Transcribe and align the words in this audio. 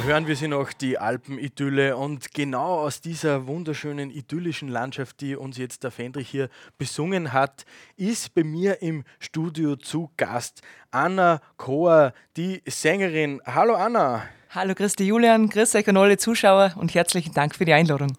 Und 0.00 0.06
hören 0.06 0.26
wir 0.26 0.34
sie 0.34 0.48
noch, 0.48 0.72
die 0.72 0.96
Alpenidylle. 0.96 1.94
Und 1.94 2.32
genau 2.32 2.78
aus 2.78 3.02
dieser 3.02 3.46
wunderschönen 3.46 4.10
idyllischen 4.10 4.68
Landschaft, 4.68 5.20
die 5.20 5.36
uns 5.36 5.58
jetzt 5.58 5.84
der 5.84 5.90
Fendrich 5.90 6.26
hier 6.26 6.48
besungen 6.78 7.34
hat, 7.34 7.66
ist 7.98 8.34
bei 8.34 8.42
mir 8.42 8.80
im 8.80 9.04
Studio 9.18 9.76
zu 9.76 10.10
Gast 10.16 10.62
Anna 10.90 11.42
Kohr, 11.58 12.14
die 12.38 12.62
Sängerin. 12.66 13.42
Hallo 13.44 13.74
Anna. 13.74 14.22
Hallo 14.48 14.74
Christi 14.74 15.04
Julian, 15.04 15.50
grüß 15.50 15.74
euch 15.74 15.86
an 15.86 15.98
alle 15.98 16.16
Zuschauer 16.16 16.72
und 16.76 16.94
herzlichen 16.94 17.34
Dank 17.34 17.54
für 17.54 17.66
die 17.66 17.74
Einladung. 17.74 18.16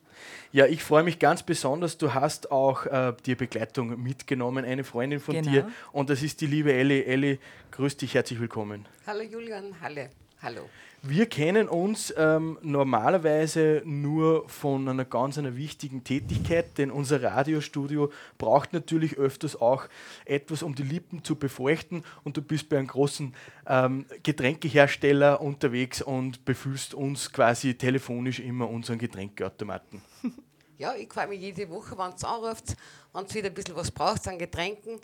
Ja, 0.51 0.67
ich 0.67 0.83
freue 0.83 1.01
mich 1.01 1.17
ganz 1.17 1.41
besonders. 1.41 1.97
Du 1.97 2.13
hast 2.13 2.51
auch 2.51 2.85
äh, 2.85 3.13
die 3.25 3.33
Begleitung 3.33 3.99
mitgenommen, 4.03 4.66
eine 4.66 4.83
Freundin 4.83 5.19
von 5.19 5.33
genau. 5.33 5.49
dir. 5.49 5.71
Und 5.91 6.11
das 6.11 6.21
ist 6.21 6.41
die 6.41 6.47
liebe 6.47 6.73
Elli. 6.73 7.01
Elli, 7.01 7.39
grüß 7.71 7.97
dich, 7.97 8.13
herzlich 8.13 8.39
willkommen. 8.39 8.88
Hallo 9.07 9.23
Julian, 9.23 9.73
Halle. 9.81 10.11
Hallo. 10.44 10.67
Wir 11.03 11.28
kennen 11.28 11.70
uns 11.70 12.11
ähm, 12.17 12.58
normalerweise 12.64 13.84
nur 13.86 14.50
von 14.50 14.89
einer 14.89 15.06
ganz 15.06 15.38
einer 15.38 15.56
wichtigen 15.56 16.03
Tätigkeit, 16.03 16.80
denn 16.80 16.89
unser 16.89 17.22
Radiostudio 17.22 18.11
braucht 18.39 18.73
natürlich 18.73 19.19
öfters 19.19 19.62
auch 19.62 19.88
etwas, 20.25 20.64
um 20.64 20.73
die 20.73 20.81
Lippen 20.81 21.23
zu 21.23 21.36
befeuchten. 21.36 22.03
Und 22.23 22.38
du 22.38 22.42
bist 22.42 22.69
bei 22.69 22.80
einem 22.80 22.88
großen 22.88 23.36
ähm, 23.67 24.08
Getränkehersteller 24.23 25.42
unterwegs 25.42 26.02
und 26.02 26.44
befüllst 26.44 26.95
uns 26.95 27.31
quasi 27.31 27.75
telefonisch 27.75 28.39
immer 28.39 28.67
unseren 28.67 28.97
Getränkeautomaten. 28.97 30.02
Ja, 30.78 30.95
ich 30.95 31.14
freue 31.14 31.28
mich 31.28 31.39
jede 31.39 31.69
Woche, 31.69 31.95
wenn 31.95 32.12
es 32.12 32.23
anruft, 32.23 32.75
wenn 33.14 33.25
es 33.25 33.36
wieder 33.36 33.50
ein 33.50 33.53
bisschen 33.53 33.75
was 33.75 33.92
braucht 33.92 34.28
an 34.28 34.39
Getränken 34.39 35.00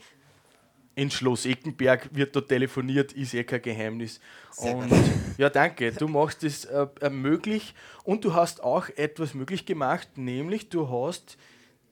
in 0.97 1.11
Schloss 1.11 1.45
Eckenberg 1.45 2.09
wird 2.11 2.35
dort 2.35 2.49
telefoniert, 2.49 3.13
ist 3.13 3.35
eh 3.35 3.43
kein 3.43 3.61
Geheimnis. 3.61 4.19
und 4.57 4.89
ja, 5.37 5.47
danke, 5.47 5.91
du 5.91 6.07
machst 6.07 6.43
es 6.43 6.65
äh, 6.65 6.87
äh, 7.01 7.11
möglich. 7.11 7.75
Und 8.03 8.25
du 8.25 8.33
hast 8.33 8.63
auch 8.63 8.89
etwas 8.95 9.35
möglich 9.35 9.67
gemacht, 9.67 10.17
nämlich 10.17 10.69
du 10.69 10.89
hast 10.89 11.37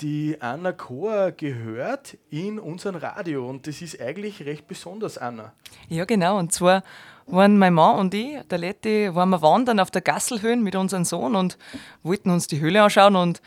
die 0.01 0.37
Anna 0.41 0.71
Kohr 0.71 1.31
gehört 1.31 2.17
in 2.31 2.57
unserem 2.57 2.95
Radio. 2.95 3.47
Und 3.47 3.67
das 3.67 3.83
ist 3.83 4.01
eigentlich 4.01 4.43
recht 4.43 4.67
besonders, 4.67 5.19
Anna. 5.19 5.53
Ja, 5.87 6.05
genau, 6.05 6.39
und 6.39 6.51
zwar 6.51 6.83
waren 7.27 7.59
mein 7.59 7.75
Mann 7.75 7.99
und 7.99 8.13
ich, 8.15 8.41
der 8.49 8.57
Letti, 8.57 9.13
waren 9.13 9.29
wir 9.29 9.43
wandern 9.43 9.79
auf 9.79 9.91
der 9.91 10.01
Gasselhöhen 10.01 10.63
mit 10.63 10.75
unserem 10.75 11.05
Sohn 11.05 11.35
und 11.35 11.59
wollten 12.01 12.31
uns 12.31 12.47
die 12.47 12.59
Höhle 12.59 12.81
anschauen. 12.81 13.15
Und 13.15 13.41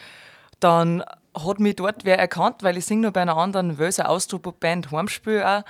dann 0.60 1.02
hat 1.44 1.60
mich 1.60 1.76
dort 1.76 2.04
wer 2.04 2.19
erkannt, 2.19 2.62
weil 2.62 2.76
ich 2.76 2.87
singe 2.87 3.06
noch 3.06 3.12
bei 3.12 3.22
einer 3.22 3.37
anderen 3.37 3.78
Wölser 3.78 4.09
Austropop-Band 4.09 4.91
Heimspiel 4.91 5.43
auch. 5.43 5.62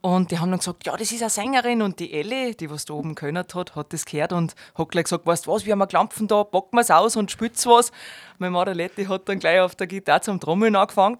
Und 0.00 0.30
die 0.30 0.38
haben 0.38 0.50
dann 0.50 0.58
gesagt, 0.58 0.84
ja, 0.84 0.94
das 0.96 1.12
ist 1.12 1.22
eine 1.22 1.30
Sängerin. 1.30 1.80
Und 1.80 1.98
die 1.98 2.12
Ellie, 2.12 2.54
die 2.54 2.68
was 2.68 2.84
da 2.84 2.92
oben 2.92 3.14
gehört 3.14 3.54
hat, 3.54 3.74
hat 3.74 3.92
das 3.94 4.04
gehört 4.04 4.34
und 4.34 4.54
hat 4.74 4.90
gleich 4.90 5.04
gesagt, 5.04 5.26
weißt 5.26 5.46
du 5.46 5.52
was, 5.52 5.64
wir 5.64 5.72
haben 5.72 5.80
ein 5.80 5.88
Klampfen 5.88 6.28
da, 6.28 6.44
packen 6.44 6.76
wir 6.76 6.82
es 6.82 6.90
aus 6.90 7.16
und 7.16 7.30
spitz 7.30 7.64
was. 7.66 7.90
Mein 8.38 8.52
Maraletti 8.52 9.06
hat 9.06 9.28
dann 9.30 9.38
gleich 9.38 9.60
auf 9.60 9.74
der 9.74 9.86
Gitarre 9.86 10.20
zum 10.20 10.40
Trommeln 10.40 10.76
angefangen. 10.76 11.16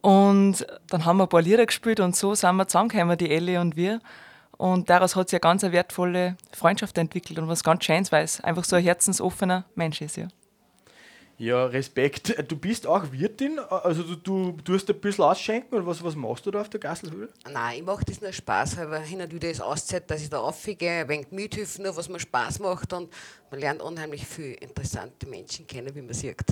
Und 0.00 0.66
dann 0.88 1.04
haben 1.04 1.18
wir 1.18 1.24
ein 1.24 1.28
paar 1.28 1.42
Lieder 1.42 1.66
gespielt 1.66 2.00
und 2.00 2.16
so 2.16 2.34
sind 2.34 2.56
wir 2.56 2.66
zusammengekommen, 2.66 3.16
die 3.16 3.30
Ellie 3.30 3.60
und 3.60 3.76
wir. 3.76 4.00
Und 4.56 4.90
daraus 4.90 5.14
hat 5.14 5.28
sich 5.28 5.36
eine 5.36 5.48
ganz 5.48 5.62
wertvolle 5.62 6.36
Freundschaft 6.52 6.98
entwickelt 6.98 7.38
und 7.38 7.46
was 7.46 7.62
ganz 7.62 7.84
Schönes, 7.84 8.10
weil 8.10 8.24
es 8.24 8.40
einfach 8.40 8.64
so 8.64 8.76
ein 8.76 8.82
herzensoffener 8.82 9.64
Mensch 9.74 10.00
ist. 10.00 10.16
Ja. 10.16 10.28
Ja, 11.38 11.66
Respekt. 11.66 12.34
Du 12.50 12.56
bist 12.56 12.86
auch 12.86 13.12
Wirtin, 13.12 13.58
also 13.58 14.02
du, 14.02 14.52
du 14.52 14.52
tust 14.62 14.88
ein 14.88 14.98
bisschen 14.98 15.24
ausschenken 15.24 15.74
oder 15.74 15.86
was, 15.86 16.02
was 16.02 16.16
machst 16.16 16.46
du 16.46 16.50
da 16.50 16.62
auf 16.62 16.70
der 16.70 16.80
Gasselhöhle? 16.80 17.28
Nein, 17.52 17.78
ich 17.78 17.84
mache 17.84 18.04
das 18.06 18.22
nur 18.22 18.32
Spaß, 18.32 18.78
weil 18.78 19.02
hin 19.02 19.20
und 19.20 19.32
wieder 19.32 19.50
ist 19.50 19.60
Auszeit, 19.60 20.10
dass 20.10 20.22
ich 20.22 20.30
da 20.30 20.38
aufgehe, 20.38 21.02
ein 21.02 21.08
wenig 21.08 21.30
mithilfe, 21.32 21.82
nur 21.82 21.94
was 21.94 22.08
mir 22.08 22.20
Spaß 22.20 22.60
macht 22.60 22.94
und 22.94 23.12
man 23.50 23.60
lernt 23.60 23.82
unheimlich 23.82 24.26
viele 24.26 24.54
interessante 24.54 25.26
Menschen 25.28 25.66
kennen, 25.66 25.94
wie 25.94 26.00
man 26.00 26.14
sieht. 26.14 26.42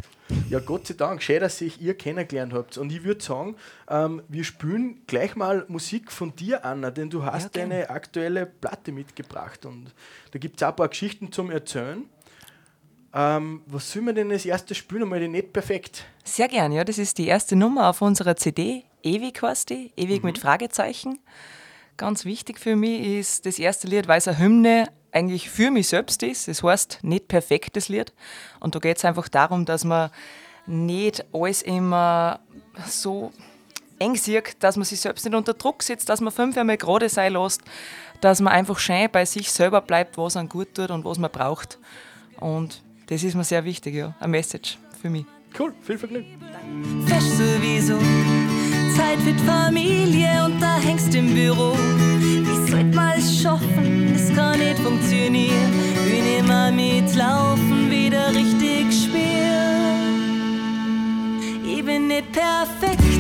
Ja, 0.51 0.61
Gott 0.61 0.87
sei 0.87 0.95
Dank, 0.95 1.23
schön, 1.23 1.41
dass 1.41 1.61
ich 1.63 1.81
ihr 1.81 1.95
kennengelernt 1.95 2.53
habt. 2.53 2.77
Und 2.77 2.93
ich 2.93 3.05
würde 3.05 3.25
sagen, 3.25 3.57
ähm, 3.89 4.23
wir 4.29 4.45
spielen 4.45 5.03
gleich 5.07 5.35
mal 5.35 5.65
Musik 5.69 6.13
von 6.13 6.37
dir, 6.37 6.65
Anna, 6.65 6.91
denn 6.91 7.09
du 7.09 7.25
hast 7.25 7.57
ja, 7.57 7.63
deine 7.63 7.89
aktuelle 7.89 8.45
Platte 8.45 8.93
mitgebracht 8.93 9.65
und 9.65 9.95
da 10.33 10.39
gibt 10.39 10.57
es 10.57 10.63
auch 10.63 10.69
ein 10.69 10.77
paar 10.77 10.89
Geschichten 10.89 11.33
zum 11.33 11.51
Erzählen. 11.51 12.05
Ähm, 13.15 13.63
was 13.67 13.93
soll 13.93 14.03
man 14.03 14.17
denn 14.17 14.33
als 14.33 14.45
erstes 14.45 14.77
spielen? 14.77 15.05
Einmal 15.05 15.21
die 15.21 15.29
nicht 15.29 15.53
perfekt. 15.53 16.05
Sehr 16.25 16.49
gern, 16.49 16.73
ja. 16.73 16.83
Das 16.83 16.99
ist 16.99 17.19
die 17.19 17.29
erste 17.29 17.55
Nummer 17.55 17.89
auf 17.89 18.03
unserer 18.03 18.35
CD. 18.35 18.85
Ewig 19.03 19.41
heißt 19.41 19.71
die, 19.71 19.93
ewig 19.97 20.23
mhm. 20.23 20.31
mit 20.31 20.39
Fragezeichen. 20.39 21.21
Ganz 21.97 22.25
wichtig 22.25 22.59
für 22.59 22.75
mich 22.75 23.19
ist 23.21 23.47
das 23.47 23.61
erste 23.61 23.87
Lied, 23.87 24.09
weil 24.09 24.19
es 24.19 24.27
eine 24.27 24.39
Hymne 24.39 24.89
eigentlich 25.13 25.49
für 25.49 25.71
mich 25.71 25.89
selbst 25.89 26.25
ist. 26.25 26.49
Das 26.49 26.65
heißt, 26.65 26.99
nicht 27.03 27.29
perfektes 27.29 27.89
Lied. 27.89 28.13
Und 28.59 28.75
da 28.75 28.81
geht 28.81 28.97
es 28.97 29.05
einfach 29.05 29.29
darum, 29.29 29.65
dass 29.65 29.85
man 29.85 30.11
nicht 30.67 31.25
alles 31.33 31.63
immer 31.63 32.41
so 32.85 33.31
eng 34.01 34.17
sieht, 34.17 34.57
dass 34.61 34.77
man 34.77 34.85
sich 34.85 35.01
selbst 35.01 35.25
nicht 35.25 35.35
unter 35.35 35.55
Druck 35.55 35.85
setzt, 35.85 36.09
dass 36.09 36.21
man 36.21 36.33
fünf 36.33 36.57
Jahre 36.57 36.77
gerade 36.77 37.09
sein 37.09 37.35
lässt, 37.35 37.63
dass 38.21 38.41
man 38.41 38.53
einfach 38.53 38.79
schön 38.81 39.09
bei 39.13 39.25
sich 39.25 39.53
selber 39.53 39.81
bleibt, 39.81 40.19
was 40.19 40.37
einem 40.37 40.49
gut 40.49 40.75
tut 40.75 40.91
und 40.91 41.05
was 41.05 41.19
man 41.19 41.31
braucht. 41.31 41.79
Und 42.41 42.83
das 43.07 43.23
ist 43.23 43.35
mir 43.35 43.45
sehr 43.45 43.65
wichtig, 43.65 43.95
ja. 43.95 44.15
Ein 44.21 44.31
Message 44.31 44.79
für 45.01 45.11
mich. 45.11 45.25
Cool, 45.59 45.73
viel 45.83 45.99
Vergnügen. 45.99 46.27
Fest 47.07 47.39
sowieso, 47.39 47.99
Zeit 48.97 49.21
für 49.21 49.33
die 49.33 49.45
Familie 49.45 50.45
und 50.45 50.61
da 50.61 50.79
hängst 50.79 51.15
im 51.15 51.33
Büro. 51.33 51.75
Wie 52.19 52.71
sollte 52.71 52.97
man 52.97 53.19
es 53.19 53.41
schaffen? 53.41 54.13
Es 54.15 54.35
kann 54.35 54.59
nicht 54.59 54.79
funktionieren. 54.79 55.73
Bin 56.11 56.27
immer 56.41 56.73
mitlaufen, 56.73 57.91
wieder 57.91 58.35
richtig 58.35 58.93
spielen. 58.93 59.45
Ich 61.65 61.85
bin 61.85 62.09
nicht 62.09 62.33
perfekt 62.33 63.14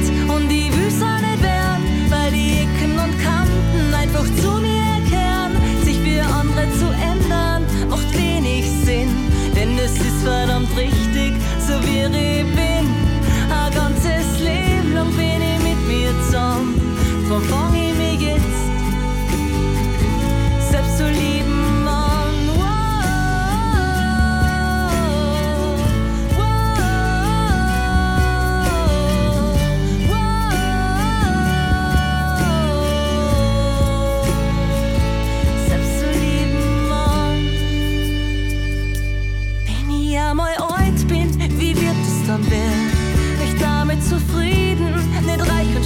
es 9.94 10.06
ist 10.06 10.22
verdammt 10.22 10.76
richtig, 10.76 11.34
so 11.58 11.74
wie 11.86 12.00
ich 12.16 12.73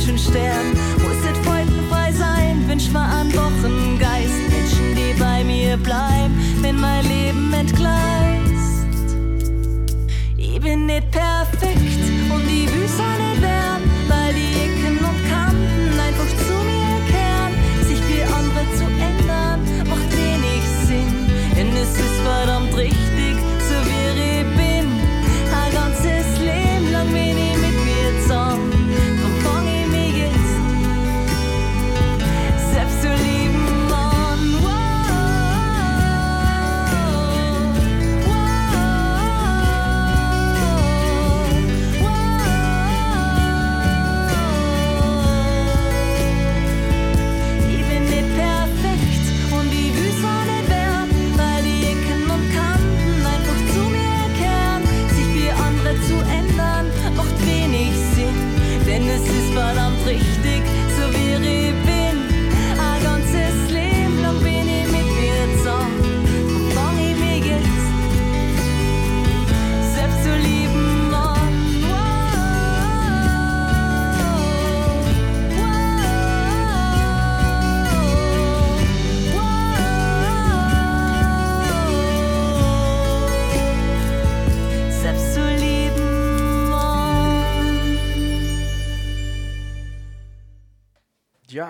Menschen 0.08 0.31
sterben. 0.31 0.72
Muss 1.02 1.19
es 1.31 1.38
freudenfrei 1.46 2.12
sein, 2.12 2.66
wünsch 2.66 2.90
mal 2.90 3.20
an 3.20 3.32
Wochengeist. 3.34 4.49
Menschen, 4.49 4.94
die 4.94 5.19
bei 5.19 5.44
mir 5.44 5.76
bleiben, 5.76 6.34
wenn 6.62 6.81
mein 6.81 7.05
Leben 7.06 7.52
entgleist. 7.52 8.87
Ich 10.37 10.60
bin 10.60 10.87
nicht 10.87 11.10
perfekt. 11.10 11.38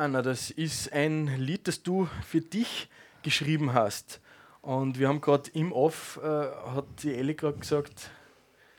Anna, 0.08 0.22
das 0.22 0.50
ist 0.50 0.90
ein 0.94 1.26
Lied, 1.36 1.68
das 1.68 1.82
du 1.82 2.08
für 2.26 2.40
dich 2.40 2.88
geschrieben 3.22 3.74
hast. 3.74 4.22
Und 4.62 4.98
wir 4.98 5.06
haben 5.06 5.20
gerade 5.20 5.50
im 5.52 5.70
Off, 5.70 6.18
äh, 6.22 6.26
hat 6.26 6.86
die 7.02 7.14
Ellie 7.14 7.34
gerade 7.34 7.58
gesagt, 7.58 8.10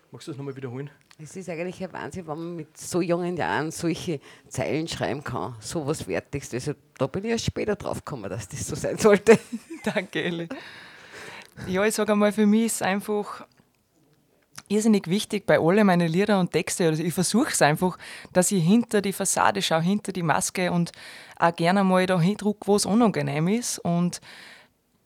magst 0.09 0.25
du 0.25 0.31
das 0.31 0.39
nochmal 0.39 0.55
wiederholen? 0.55 0.89
Es 1.21 1.35
ist 1.35 1.47
eigentlich 1.47 1.83
ein 1.83 1.93
Wahnsinn, 1.93 2.25
wenn 2.25 2.35
man 2.35 2.55
mit 2.55 2.75
so 2.75 2.99
jungen 3.01 3.37
Jahren 3.37 3.69
solche 3.69 4.19
Zeilen 4.47 4.87
schreiben 4.87 5.23
kann. 5.23 5.55
So 5.59 5.85
was 5.85 6.07
Wertiges. 6.07 6.51
Also, 6.51 6.73
da 6.97 7.05
bin 7.05 7.23
ich 7.25 7.29
erst 7.29 7.45
später 7.45 7.75
drauf 7.75 8.03
gekommen, 8.03 8.27
dass 8.27 8.47
das 8.47 8.65
so 8.65 8.75
sein 8.75 8.97
sollte. 8.97 9.37
Danke, 9.83 10.23
Elli. 10.23 10.49
Ja, 11.67 11.85
ich 11.85 11.93
sage 11.93 12.11
einmal, 12.11 12.31
für 12.31 12.47
mich 12.47 12.65
ist 12.65 12.75
es 12.77 12.81
einfach 12.81 13.45
irrsinnig 14.69 15.07
wichtig 15.07 15.45
bei 15.45 15.59
allen 15.59 15.85
meinen 15.85 16.07
Lieder 16.07 16.39
und 16.39 16.51
Texte. 16.51 16.87
Also 16.87 17.03
ich 17.03 17.13
versuche 17.13 17.51
es 17.51 17.61
einfach, 17.61 17.97
dass 18.33 18.51
ich 18.51 18.63
hinter 18.63 19.01
die 19.01 19.13
Fassade 19.13 19.61
schaue, 19.61 19.81
hinter 19.81 20.11
die 20.11 20.23
Maske 20.23 20.71
und 20.71 20.91
auch 21.37 21.55
gerne 21.55 21.83
mal 21.83 22.05
da 22.05 22.19
hindruck, 22.19 22.67
wo 22.67 22.75
es 22.75 22.85
unangenehm 22.85 23.47
ist. 23.47 23.79
Und 23.79 24.21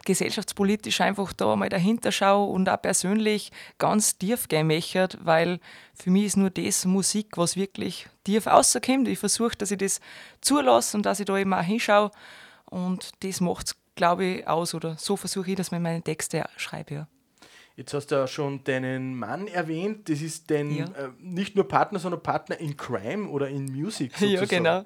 gesellschaftspolitisch 0.06 1.02
einfach 1.02 1.34
da 1.34 1.56
mal 1.56 1.70
dahinter 1.70 2.12
schaue 2.12 2.52
und 2.52 2.70
auch 2.70 2.82
persönlich 2.82 3.52
ganz 3.78 4.18
tief 4.18 4.48
gemächert, 4.48 5.18
weil 5.24 5.60
für 5.94 6.12
mich 6.12 6.26
ist 6.26 6.38
nur 6.38 6.50
das 6.50 6.86
Musik, 6.86 7.38
was 7.38 7.56
wirklich 7.56 8.08
tief 8.24 8.48
rauskommt. 8.48 9.08
Ich 9.08 9.20
versuche, 9.20 9.56
dass 9.58 9.72
ich 9.72 9.78
das 9.78 10.02
zulasse 10.42 10.98
und 10.98 11.06
dass 11.06 11.20
ich 11.20 11.26
da 11.26 11.38
eben 11.38 11.54
auch 11.54 11.62
hinschaue 11.62 12.12
und 12.66 13.12
das 13.22 13.40
macht 13.40 13.68
es, 13.68 13.76
glaube 13.96 14.26
ich, 14.26 14.48
aus 14.48 14.74
oder 14.74 14.98
so 14.98 15.16
versuche 15.16 15.52
ich, 15.52 15.56
dass 15.56 15.72
ich 15.72 15.80
meine 15.80 16.02
Texte 16.02 16.44
schreibe. 16.58 16.94
Ja. 16.94 17.08
Jetzt 17.76 17.94
hast 17.94 18.08
du 18.08 18.16
ja 18.16 18.28
schon 18.28 18.64
deinen 18.66 19.16
Mann 19.16 19.48
erwähnt. 19.48 20.08
Das 20.10 20.22
ist 20.22 20.52
dein 20.52 20.72
Ja. 20.76 20.86
äh, 20.86 21.10
nicht 21.20 21.56
nur 21.56 21.68
Partner, 21.68 21.98
sondern 22.00 22.22
Partner 22.22 22.60
in 22.60 22.78
Crime 22.78 23.28
oder 23.30 23.50
in 23.50 23.66
Music. 23.66 24.12
Sozusagen. 24.18 24.36
Ja, 24.42 24.46
genau. 24.80 24.86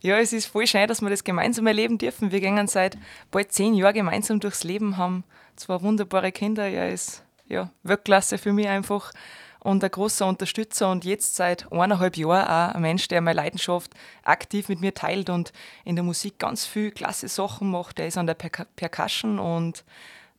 Ja, 0.00 0.18
es 0.18 0.32
ist 0.32 0.46
voll 0.46 0.66
schön, 0.66 0.86
dass 0.86 1.00
wir 1.00 1.08
das 1.10 1.24
gemeinsam 1.24 1.66
erleben 1.66 1.96
dürfen. 1.98 2.30
Wir 2.30 2.40
gehen 2.40 2.66
seit 2.68 2.98
bald 3.30 3.50
zehn 3.52 3.74
Jahren 3.74 3.94
gemeinsam 3.94 4.38
durchs 4.38 4.62
Leben, 4.62 4.96
haben 4.98 5.24
zwei 5.56 5.80
wunderbare 5.82 6.30
Kinder. 6.30 6.68
Er 6.68 6.90
ist 6.90 7.24
ja, 7.48 7.70
Weltklasse 7.82 8.36
für 8.38 8.52
mich 8.52 8.68
einfach 8.68 9.12
und 9.60 9.82
ein 9.82 9.90
großer 9.90 10.26
Unterstützer 10.26 10.90
und 10.90 11.06
jetzt 11.06 11.36
seit 11.36 11.72
eineinhalb 11.72 12.18
Jahren 12.18 12.44
auch 12.46 12.74
ein 12.74 12.82
Mensch, 12.82 13.08
der 13.08 13.22
meine 13.22 13.36
Leidenschaft 13.38 13.92
aktiv 14.22 14.68
mit 14.68 14.80
mir 14.82 14.92
teilt 14.92 15.30
und 15.30 15.52
in 15.86 15.96
der 15.96 16.04
Musik 16.04 16.38
ganz 16.38 16.66
viel 16.66 16.90
klasse 16.90 17.28
Sachen 17.28 17.70
macht. 17.70 17.98
Er 17.98 18.06
ist 18.06 18.18
an 18.18 18.26
der 18.26 18.36
Perca- 18.38 18.66
Percussion 18.76 19.38
und 19.38 19.84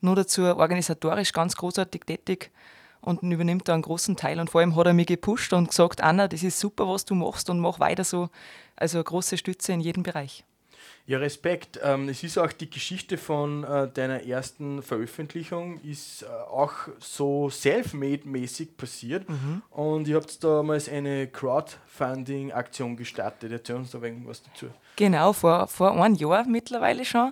nur 0.02 0.16
dazu 0.16 0.44
organisatorisch 0.44 1.32
ganz 1.34 1.56
großartig 1.56 2.02
tätig 2.06 2.52
und 3.02 3.22
übernimmt 3.24 3.68
da 3.68 3.74
einen 3.74 3.84
großen 3.84 4.16
Teil. 4.16 4.40
Und 4.40 4.50
vor 4.50 4.62
allem 4.62 4.76
hat 4.76 4.88
er 4.88 4.94
mich 4.94 5.08
gepusht 5.08 5.54
und 5.54 5.70
gesagt, 5.70 6.02
Anna, 6.02 6.28
das 6.28 6.44
ist 6.44 6.60
super, 6.60 6.88
was 6.88 7.06
du 7.06 7.16
machst 7.16 7.50
und 7.50 7.60
mach 7.60 7.80
weiter 7.80 8.04
so. 8.04 8.30
Also 8.76 8.98
eine 8.98 9.04
große 9.04 9.38
Stütze 9.38 9.74
in 9.74 9.80
jedem 9.80 10.04
Bereich. 10.04 10.44
Ja, 11.08 11.20
Respekt. 11.20 11.80
Ähm, 11.84 12.10
es 12.10 12.24
ist 12.24 12.40
auch 12.40 12.52
die 12.52 12.68
Geschichte 12.68 13.18
von 13.20 13.64
äh, 13.64 13.88
deiner 13.88 14.24
ersten 14.24 14.82
Veröffentlichung 14.82 15.80
ist 15.82 16.24
äh, 16.24 16.26
auch 16.26 16.74
so 17.00 17.48
self-made-mäßig 17.52 18.76
passiert. 18.76 19.28
Und 19.70 20.08
ihr 20.08 20.16
habt 20.16 20.44
damals 20.44 20.90
eine 20.90 21.28
Crowdfunding-Aktion 21.28 22.98
gestartet. 22.98 23.52
Erzähl 23.52 23.76
uns 23.76 23.92
da 23.92 24.02
irgendwas 24.02 24.42
dazu. 24.42 24.66
Genau, 24.96 25.34
vor, 25.34 25.68
vor 25.68 25.92
einem 25.92 26.16
Jahr 26.16 26.48
mittlerweile 26.48 27.06
schon, 27.06 27.32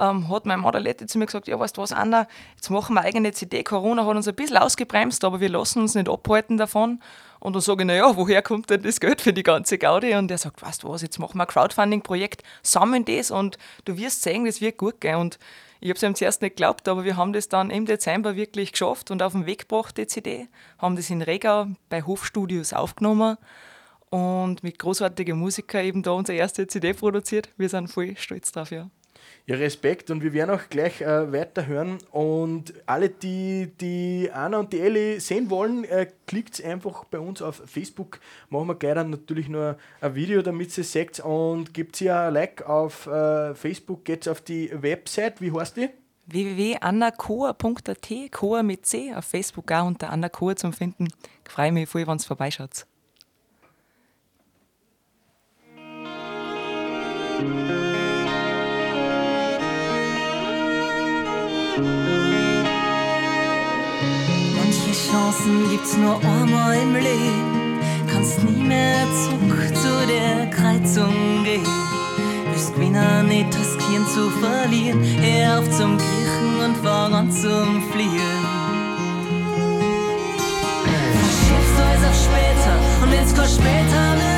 ähm, 0.00 0.28
hat 0.28 0.46
meine 0.46 0.62
Mutter 0.62 0.80
Lette 0.80 1.06
zu 1.06 1.18
mir 1.18 1.26
gesagt, 1.26 1.46
ja, 1.46 1.60
weißt 1.60 1.76
du 1.76 1.82
was, 1.82 1.92
Anna, 1.92 2.26
jetzt 2.56 2.70
machen 2.70 2.94
wir 2.94 3.00
eine 3.00 3.08
eigene 3.08 3.32
CD. 3.32 3.62
Corona 3.62 4.04
hat 4.04 4.16
uns 4.16 4.26
ein 4.26 4.34
bisschen 4.34 4.56
ausgebremst, 4.56 5.22
aber 5.24 5.38
wir 5.38 5.50
lassen 5.50 5.82
uns 5.82 5.94
nicht 5.94 6.08
abhalten 6.08 6.56
davon. 6.56 7.00
Und 7.42 7.54
dann 7.54 7.60
sage 7.60 7.82
ich, 7.82 7.88
naja, 7.88 8.16
woher 8.16 8.40
kommt 8.40 8.70
denn 8.70 8.82
das 8.82 9.00
Geld 9.00 9.20
für 9.20 9.32
die 9.32 9.42
ganze 9.42 9.76
Gaudi? 9.76 10.14
Und 10.14 10.30
er 10.30 10.38
sagt, 10.38 10.62
weißt 10.62 10.84
du 10.84 10.88
was, 10.90 11.02
jetzt 11.02 11.18
machen 11.18 11.38
wir 11.38 11.42
ein 11.42 11.48
Crowdfunding-Projekt, 11.48 12.44
sammeln 12.62 13.04
das 13.04 13.32
und 13.32 13.58
du 13.84 13.96
wirst 13.96 14.22
sehen, 14.22 14.44
das 14.44 14.60
wird 14.60 14.78
gut 14.78 15.00
gehen. 15.00 15.16
Und 15.16 15.40
ich 15.80 15.88
habe 15.88 15.96
es 15.96 16.04
ihm 16.04 16.14
zuerst 16.14 16.40
nicht 16.40 16.54
geglaubt, 16.54 16.86
aber 16.86 17.02
wir 17.02 17.16
haben 17.16 17.32
das 17.32 17.48
dann 17.48 17.70
im 17.70 17.84
Dezember 17.84 18.36
wirklich 18.36 18.70
geschafft 18.70 19.10
und 19.10 19.24
auf 19.24 19.32
den 19.32 19.44
Weg 19.46 19.68
gebracht, 19.68 19.98
die 19.98 20.06
CD. 20.06 20.46
Haben 20.78 20.94
das 20.94 21.10
in 21.10 21.20
Regau 21.20 21.66
bei 21.88 22.02
Hofstudios 22.02 22.72
aufgenommen 22.72 23.36
und 24.10 24.62
mit 24.62 24.78
großartigen 24.78 25.36
Musikern 25.36 25.84
eben 25.84 26.04
da 26.04 26.12
unsere 26.12 26.38
erste 26.38 26.68
CD 26.68 26.92
produziert. 26.92 27.48
Wir 27.56 27.68
sind 27.68 27.88
voll 27.88 28.14
stolz 28.16 28.52
drauf, 28.52 28.70
ja. 28.70 28.88
Ja, 29.46 29.56
Respekt 29.56 30.10
und 30.10 30.22
wir 30.22 30.32
werden 30.32 30.50
auch 30.50 30.68
gleich 30.70 31.00
äh, 31.00 31.32
weiterhören. 31.32 31.98
Und 32.10 32.74
alle, 32.86 33.08
die 33.08 33.72
die 33.80 34.30
Anna 34.32 34.58
und 34.58 34.72
die 34.72 34.80
Elli 34.80 35.20
sehen 35.20 35.50
wollen, 35.50 35.84
äh, 35.84 36.06
klickt 36.26 36.62
einfach 36.64 37.04
bei 37.04 37.18
uns 37.18 37.42
auf 37.42 37.62
Facebook. 37.66 38.20
Machen 38.50 38.68
wir 38.68 38.74
gleich 38.76 38.94
dann 38.94 39.10
natürlich 39.10 39.48
nur 39.48 39.76
ein 40.00 40.14
Video, 40.14 40.42
damit 40.42 40.70
sie 40.70 40.82
es 40.82 40.92
seht. 40.92 41.20
Und 41.20 41.74
gebt 41.74 42.00
ihr 42.00 42.16
ein 42.16 42.34
Like 42.34 42.68
auf 42.68 43.06
äh, 43.06 43.54
Facebook, 43.54 44.04
geht 44.04 44.28
auf 44.28 44.40
die 44.40 44.70
Website. 44.72 45.40
Wie 45.40 45.52
heißt 45.52 45.76
die? 45.76 45.88
www.annakoa.at, 46.26 48.12
Koa 48.30 48.62
mit 48.62 48.86
C, 48.86 49.12
auf 49.14 49.24
Facebook 49.24 49.70
auch 49.72 49.86
unter 49.86 50.10
Anna 50.10 50.28
Koa 50.28 50.56
zum 50.56 50.72
Finden. 50.72 51.08
Ich 51.44 51.50
freue 51.50 51.72
mich 51.72 51.88
voll, 51.88 52.06
wenn 52.06 52.16
es 52.16 52.26
vorbeischaut. 52.26 52.86
Chancen 65.12 65.68
gibt's 65.68 65.94
nur 65.98 66.18
einmal 66.24 66.74
im 66.74 66.94
Leben. 66.94 67.78
Kannst 68.10 68.42
nie 68.44 68.62
mehr 68.62 69.04
zurück 69.12 69.76
zu 69.76 70.06
der 70.06 70.48
Kreuzung 70.48 71.44
gehen. 71.44 71.66
Wirst 72.50 72.74
Gewinner 72.74 73.22
nicht 73.22 73.48
riskieren 73.48 74.06
zu 74.06 74.30
verlieren. 74.40 75.02
Hör 75.20 75.58
auf 75.58 75.70
zum 75.70 75.98
Kriechen 75.98 76.64
und 76.64 76.76
fang 76.78 77.12
an 77.12 77.30
zum 77.30 77.82
Fliehen. 77.92 78.42
Verschiebst 81.20 81.76
alles 81.78 82.04
auf 82.08 82.16
später 82.24 82.74
und 83.02 83.12
wenn's 83.12 83.34
kein 83.34 83.48
später 83.48 84.16
mehr 84.16 84.31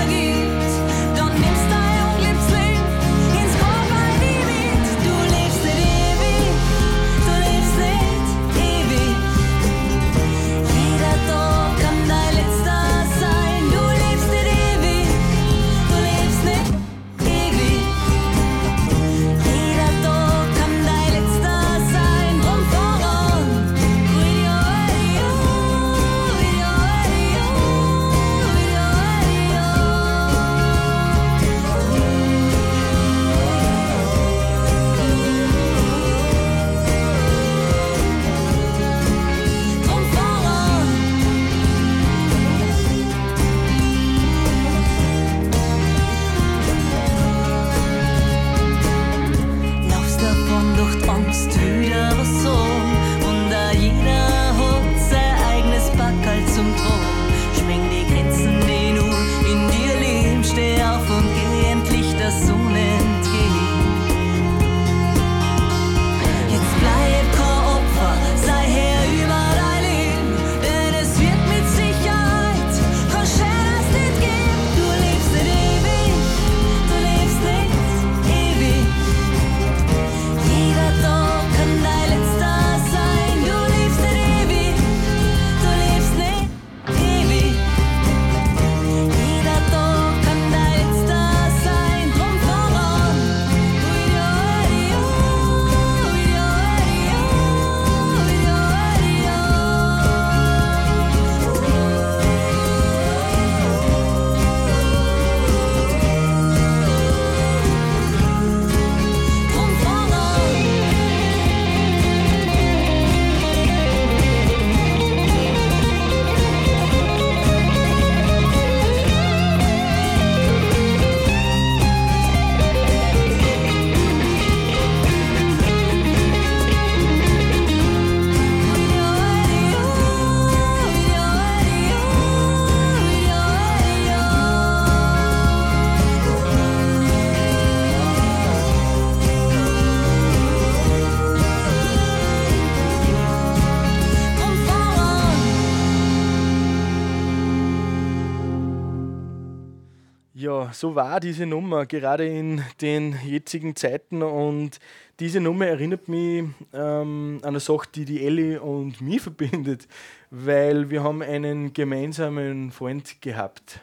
so 150.84 150.94
war 150.94 151.18
diese 151.18 151.46
Nummer, 151.46 151.86
gerade 151.86 152.26
in 152.26 152.62
den 152.82 153.18
jetzigen 153.24 153.74
Zeiten. 153.74 154.22
Und 154.22 154.78
diese 155.18 155.40
Nummer 155.40 155.66
erinnert 155.66 156.08
mich 156.08 156.44
ähm, 156.74 157.38
an 157.40 157.48
eine 157.48 157.60
Sache, 157.60 157.88
die 157.94 158.04
die 158.04 158.22
Ellie 158.26 158.60
und 158.60 159.00
mich 159.00 159.22
verbindet, 159.22 159.88
weil 160.30 160.90
wir 160.90 161.02
haben 161.02 161.22
einen 161.22 161.72
gemeinsamen 161.72 162.70
Freund 162.70 163.22
gehabt. 163.22 163.80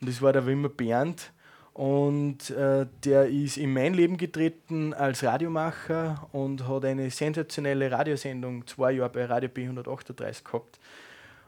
Und 0.00 0.08
das 0.08 0.20
war 0.20 0.32
der 0.32 0.46
Wimmer 0.46 0.68
Bernd. 0.68 1.30
Und 1.74 2.50
äh, 2.50 2.86
der 3.04 3.28
ist 3.28 3.56
in 3.56 3.72
mein 3.72 3.94
Leben 3.94 4.16
getreten 4.16 4.92
als 4.92 5.22
Radiomacher 5.22 6.28
und 6.32 6.66
hat 6.66 6.86
eine 6.86 7.08
sensationelle 7.12 7.88
Radiosendung 7.88 8.66
zwei 8.66 8.90
Jahre 8.90 9.10
bei 9.10 9.26
Radio 9.26 9.48
B138 9.48 10.42
gehabt. 10.42 10.80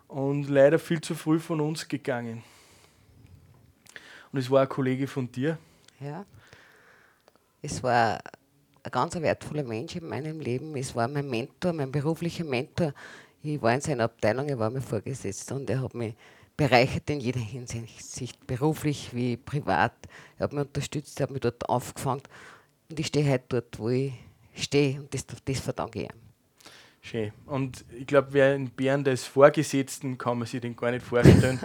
Und 0.06 0.48
leider 0.48 0.78
viel 0.78 1.00
zu 1.00 1.16
früh 1.16 1.40
von 1.40 1.60
uns 1.60 1.88
gegangen. 1.88 2.44
Und 4.32 4.38
es 4.38 4.50
war 4.50 4.62
ein 4.62 4.68
Kollege 4.68 5.06
von 5.06 5.30
dir. 5.30 5.58
Ja. 6.00 6.24
Es 7.60 7.82
war 7.82 8.18
ein 8.82 8.90
ganz 8.90 9.14
wertvoller 9.14 9.62
Mensch 9.62 9.96
in 9.96 10.08
meinem 10.08 10.40
Leben. 10.40 10.74
Es 10.76 10.94
war 10.94 11.06
mein 11.06 11.28
Mentor, 11.28 11.72
mein 11.72 11.92
beruflicher 11.92 12.44
Mentor. 12.44 12.92
Ich 13.42 13.60
war 13.60 13.74
in 13.74 13.80
seiner 13.80 14.04
Abteilung, 14.04 14.48
er 14.48 14.58
war 14.58 14.70
mir 14.70 14.80
vorgesetzt 14.80 15.50
und 15.52 15.68
er 15.68 15.82
hat 15.82 15.94
mich 15.94 16.14
bereichert 16.56 17.10
in 17.10 17.20
jeder 17.20 17.40
Hinsicht, 17.40 18.46
beruflich 18.46 19.12
wie 19.12 19.36
privat. 19.36 19.94
Er 20.38 20.44
hat 20.44 20.52
mich 20.52 20.62
unterstützt, 20.62 21.18
er 21.18 21.24
hat 21.24 21.30
mich 21.30 21.40
dort 21.40 21.68
aufgefangen 21.68 22.22
und 22.88 23.00
ich 23.00 23.08
stehe 23.08 23.30
heute 23.30 23.44
dort, 23.48 23.78
wo 23.78 23.88
ich 23.88 24.12
stehe 24.54 25.00
und 25.00 25.12
das, 25.12 25.26
das 25.26 25.58
verdanke 25.58 26.02
ich 26.02 26.04
ihm. 26.04 26.21
Schön. 27.04 27.32
Und 27.46 27.84
ich 27.98 28.06
glaube, 28.06 28.28
wer 28.30 28.54
in 28.54 28.70
Bern 28.70 29.02
des 29.02 29.24
Vorgesetzten 29.24 30.16
kann 30.16 30.38
man 30.38 30.46
sich 30.46 30.60
den 30.60 30.76
gar 30.76 30.92
nicht 30.92 31.04
vorstellen. 31.04 31.58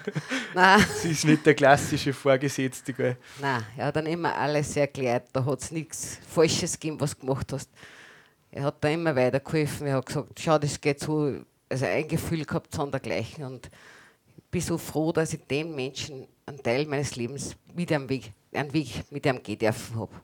Nein. 0.54 0.82
Sie 0.96 1.10
ist 1.10 1.26
nicht 1.26 1.44
der 1.44 1.54
klassische 1.54 2.14
Vorgesetzte. 2.14 2.94
Gell? 2.94 3.18
Nein, 3.38 3.62
er 3.76 3.86
hat 3.86 3.96
dann 3.96 4.06
immer 4.06 4.34
alles 4.34 4.74
erklärt. 4.76 5.28
Da 5.34 5.44
hat 5.44 5.60
es 5.60 5.70
nichts 5.72 6.18
Falsches 6.26 6.80
gegeben, 6.80 6.98
was 7.00 7.14
du 7.14 7.20
gemacht 7.20 7.52
hast. 7.52 7.70
Er 8.50 8.64
hat 8.64 8.82
da 8.82 8.88
immer 8.88 9.14
weitergeholfen. 9.14 9.86
Er 9.86 9.96
hat 9.98 10.06
gesagt: 10.06 10.40
Schau, 10.40 10.58
das 10.58 10.80
geht 10.80 11.00
so. 11.00 11.34
Also 11.68 11.84
ein 11.84 12.08
Gefühl 12.08 12.46
gehabt, 12.46 12.74
sondergleichen. 12.74 13.44
Und 13.44 13.66
ich 14.38 14.44
bin 14.44 14.62
so 14.62 14.78
froh, 14.78 15.12
dass 15.12 15.34
ich 15.34 15.44
den 15.46 15.74
Menschen 15.74 16.26
einen 16.46 16.62
Teil 16.62 16.86
meines 16.86 17.14
Lebens 17.14 17.56
mit 17.74 17.92
am 17.92 18.08
Weg, 18.08 18.32
einen 18.54 18.72
Weg 18.72 19.04
mit 19.10 19.26
ihm 19.26 19.42
gehen 19.42 19.58
dürfen 19.58 20.00
habe. 20.00 20.14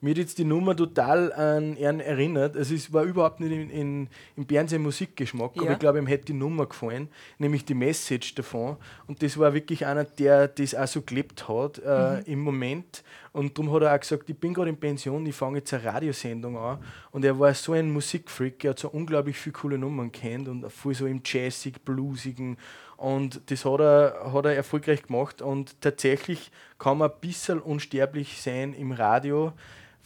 Mir 0.00 0.10
hat 0.10 0.18
jetzt 0.18 0.38
die 0.38 0.44
Nummer 0.44 0.76
total 0.76 1.32
an 1.32 1.76
ihn 1.76 1.98
erinnert. 1.98 2.56
Also 2.56 2.74
es 2.74 2.92
war 2.92 3.02
überhaupt 3.02 3.40
nicht 3.40 3.50
in, 3.50 3.68
in, 3.68 4.08
im 4.36 4.46
Fernsehen 4.46 4.82
Musikgeschmack, 4.82 5.56
ja. 5.56 5.62
aber 5.62 5.72
ich 5.72 5.78
glaube, 5.80 5.98
ihm 5.98 6.06
hätte 6.06 6.26
die 6.26 6.34
Nummer 6.34 6.66
gefallen, 6.66 7.08
nämlich 7.38 7.64
die 7.64 7.74
Message 7.74 8.34
davon. 8.36 8.76
Und 9.08 9.22
das 9.24 9.36
war 9.38 9.54
wirklich 9.54 9.86
einer, 9.86 10.04
der 10.04 10.46
das 10.46 10.76
auch 10.76 10.86
so 10.86 11.02
gelebt 11.02 11.48
hat 11.48 11.80
äh, 11.84 12.18
mhm. 12.18 12.22
im 12.26 12.40
Moment. 12.40 13.02
Und 13.32 13.58
darum 13.58 13.72
hat 13.72 13.82
er 13.82 13.94
auch 13.94 14.00
gesagt, 14.00 14.30
ich 14.30 14.36
bin 14.36 14.54
gerade 14.54 14.70
in 14.70 14.78
Pension, 14.78 15.26
ich 15.26 15.34
fange 15.34 15.58
jetzt 15.58 15.74
eine 15.74 15.84
Radiosendung 15.84 16.56
an. 16.56 16.78
Und 17.10 17.24
er 17.24 17.38
war 17.38 17.52
so 17.54 17.72
ein 17.72 17.90
Musikfreak, 17.90 18.64
er 18.64 18.70
hat 18.70 18.78
so 18.78 18.90
unglaublich 18.90 19.36
viele 19.36 19.54
coole 19.54 19.78
Nummern 19.78 20.12
kennt 20.12 20.48
und 20.48 20.70
voll 20.70 20.94
so 20.94 21.06
im 21.06 21.22
Jazzig, 21.24 21.84
Bluesigen. 21.84 22.56
Und 22.96 23.40
das 23.46 23.64
hat 23.64 23.80
er, 23.80 24.32
hat 24.32 24.44
er 24.44 24.54
erfolgreich 24.54 25.02
gemacht. 25.02 25.42
Und 25.42 25.80
tatsächlich 25.80 26.50
kann 26.78 26.98
man 26.98 27.10
ein 27.10 27.16
bisschen 27.20 27.60
unsterblich 27.60 28.40
sein 28.40 28.74
im 28.74 28.92
Radio. 28.92 29.52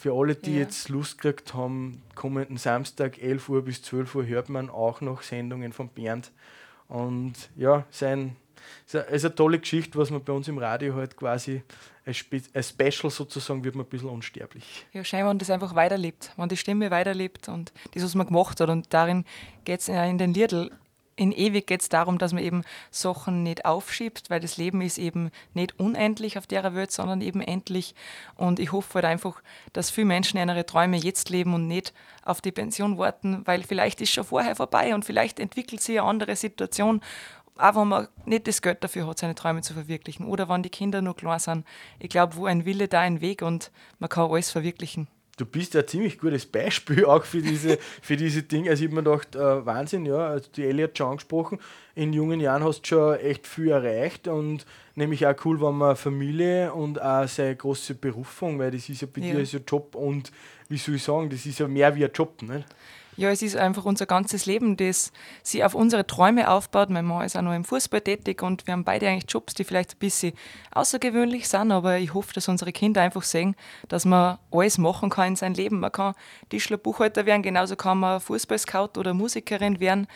Für 0.02 0.14
alle, 0.14 0.35
die 0.35 0.54
ja. 0.54 0.62
jetzt 0.62 0.88
Lust 0.88 1.18
gekriegt 1.18 1.54
haben, 1.54 2.02
kommenden 2.16 2.56
Samstag 2.56 3.23
11 3.23 3.49
Uhr 3.49 3.62
bis 3.62 3.82
12 3.82 4.16
Uhr 4.16 4.26
hört 4.26 4.49
man 4.49 4.68
auch 4.68 5.00
noch 5.00 5.23
Sendungen 5.23 5.73
von 5.73 5.88
Bernd. 5.90 6.32
Und 6.88 7.35
ja, 7.54 7.85
sein, 7.92 8.35
es 8.88 8.94
ist 8.94 9.25
eine 9.25 9.35
tolle 9.37 9.61
Geschichte, 9.61 9.97
was 9.97 10.11
man 10.11 10.25
bei 10.25 10.32
uns 10.32 10.49
im 10.49 10.59
Radio 10.59 10.97
halt 10.97 11.16
quasi 11.16 11.62
als, 12.04 12.16
Spe 12.16 12.42
als 12.52 12.71
Special 12.71 13.12
sozusagen 13.12 13.62
wird 13.62 13.76
man 13.76 13.87
ein 13.87 13.88
bisschen 13.88 14.09
unsterblich. 14.09 14.87
Ja, 14.92 15.04
scheinbar, 15.04 15.30
wenn 15.30 15.38
das 15.38 15.50
einfach 15.50 15.76
weiterlebt, 15.76 16.32
wenn 16.37 16.49
die 16.49 16.56
Stimme 16.56 16.90
weiterlebt 16.90 17.49
und 17.49 17.73
das, 17.94 18.02
was 18.02 18.16
man 18.16 18.26
gemacht 18.26 18.61
hat. 18.61 18.71
Und 18.71 18.92
darin 18.92 19.25
geht 19.64 19.82
es 19.82 19.88
in 19.88 20.18
den 20.18 20.35
Liedl 20.35 20.73
in 21.23 21.31
ewig 21.31 21.69
geht 21.69 21.83
es 21.83 21.88
darum, 21.88 22.19
dass 22.19 22.33
man 22.33 22.43
eben 22.43 22.62
Sachen 22.91 23.45
nicht 23.45 23.64
aufschiebt, 23.64 24.29
weil 24.29 24.41
das 24.41 24.57
Leben 24.57 24.81
ist 24.83 24.99
eben 24.99 25.31
nicht 25.55 25.79
unendlich 25.79 26.37
auf 26.37 26.49
der 26.49 26.75
Welt, 26.75 26.91
sondern 26.91 27.21
eben 27.21 27.41
endlich. 27.41 27.95
Und 28.35 28.59
ich 28.59 28.73
hoffe 28.73 28.95
halt 28.95 29.05
einfach, 29.05 29.41
dass 29.73 29.91
viele 29.91 30.09
Menschen 30.09 30.38
ihre 30.38 30.67
Träume 30.67 30.97
jetzt 30.97 31.31
leben 31.31 31.55
und 31.55 31.69
nicht 31.69 31.95
auf 32.25 32.41
die 32.41 32.50
Pension 32.50 32.99
warten, 32.99 33.43
weil 33.47 33.62
vielleicht 33.62 34.00
ist 34.00 34.11
schon 34.11 34.25
vorher 34.25 34.57
vorbei 34.57 34.95
und 34.95 35.05
vielleicht 35.05 35.38
entwickelt 35.38 35.81
sich 35.81 36.00
eine 36.00 36.09
andere 36.09 36.35
Situation, 36.35 37.00
auch 37.57 37.76
wenn 37.76 37.88
man 37.88 38.09
nicht 38.25 38.49
das 38.49 38.61
Geld 38.61 38.83
dafür 38.83 39.07
hat, 39.07 39.19
seine 39.19 39.37
Träume 39.37 39.62
zu 39.62 39.75
verwirklichen 39.75 40.26
oder 40.26 40.49
wenn 40.49 40.64
die 40.64 40.71
Kinder 40.71 41.02
noch 41.02 41.17
klar 41.17 41.38
sind. 41.38 41.64
Ich 42.00 42.09
glaube, 42.09 42.35
wo 42.35 42.47
ein 42.47 42.64
Wille, 42.64 42.88
da 42.88 43.00
ein 43.00 43.21
Weg 43.21 43.43
und 43.43 43.71
man 44.00 44.09
kann 44.09 44.29
alles 44.29 44.50
verwirklichen 44.50 45.07
du 45.37 45.47
bist 45.47 45.75
ja 45.75 45.81
ein 45.81 45.89
ziemlich 45.89 46.19
gutes 46.19 46.47
Beispiel 46.47 47.05
auch 47.07 47.25
für 47.25 47.41
diese, 47.41 47.79
für 48.01 48.17
diese 48.17 48.43
Dinge. 48.43 48.71
Also 48.71 48.85
ich 48.85 48.91
habe 48.91 49.03
mir 49.03 49.11
gedacht, 49.11 49.35
äh, 49.35 49.67
Wahnsinn, 49.67 50.07
ja, 50.07 50.29
also 50.29 50.49
die 50.55 50.65
Ellie 50.65 50.85
hat 50.85 50.99
schon 50.99 51.11
angesprochen, 51.11 51.59
in 51.95 52.12
jungen 52.12 52.41
Jahren 52.41 52.65
hast 52.65 52.83
du 52.83 52.89
schon 52.89 53.17
echt 53.17 53.47
viel 53.47 53.71
erreicht 53.71 54.29
und 54.29 54.67
nämlich 54.95 55.27
auch 55.27 55.35
cool, 55.45 55.61
wenn 55.61 55.75
man 55.75 55.97
Familie 55.97 56.73
und 56.73 57.01
auch 57.01 57.27
seine 57.29 57.57
große 57.57 57.95
Berufung, 57.95 58.59
weil 58.59 58.71
das 58.71 58.89
ist 58.89 59.03
ja 59.03 59.09
bei 59.12 59.21
ja. 59.21 59.35
dir 59.35 59.41
ist 59.41 59.53
ja 59.53 59.61
Job 59.67 59.95
und 59.95 60.33
wie 60.69 60.79
soll 60.79 60.97
ich 60.97 61.03
sagen, 61.03 61.29
das 61.29 61.45
ist 61.47 61.59
ja 61.59 61.69
mehr 61.69 61.95
wie 61.95 62.05
ein 62.05 62.12
Job, 62.12 62.41
nicht? 62.43 62.67
Ja, 63.14 63.31
es 63.31 63.42
ist 63.42 63.57
einfach 63.57 63.85
unser 63.85 64.07
ganzes 64.07 64.47
Leben, 64.47 64.78
das 64.78 65.12
sich 65.42 65.62
auf 65.62 65.75
unsere 65.75 66.07
Träume 66.07 66.49
aufbaut. 66.49 66.88
Mein 66.88 67.04
Mann 67.04 67.26
ist 67.26 67.37
auch 67.37 67.42
noch 67.42 67.54
im 67.54 67.64
Fußball 67.64 68.00
tätig 68.00 68.42
und 68.42 68.66
wir 68.66 68.73
haben 68.73 68.85
beide 68.85 69.07
eigentlich 69.07 69.31
Jobs, 69.31 69.52
die 69.52 69.64
vielleicht 69.64 69.92
ein 69.97 69.99
bisschen 69.99 70.33
außergewöhnlich 70.71 71.47
sind, 71.47 71.73
aber 71.73 71.99
ich 71.99 72.14
hoffe, 72.14 72.33
dass 72.33 72.49
unsere 72.49 72.73
Kinder 72.73 73.02
einfach 73.02 73.23
sehen, 73.23 73.54
dass 73.88 74.07
man 74.07 74.38
alles 74.50 74.78
machen 74.78 75.11
kann 75.11 75.28
in 75.28 75.37
seinem 75.37 75.54
Leben. 75.54 75.81
Man 75.81 75.92
kann 75.92 76.14
Tischler, 76.49 76.78
Buchhalter 76.78 77.26
werden, 77.26 77.42
genauso 77.42 77.76
kann 77.76 77.99
man 77.99 78.19
Fußballscout 78.19 78.99
oder 78.99 79.12
Musikerin 79.12 79.78
werden, 79.78 80.07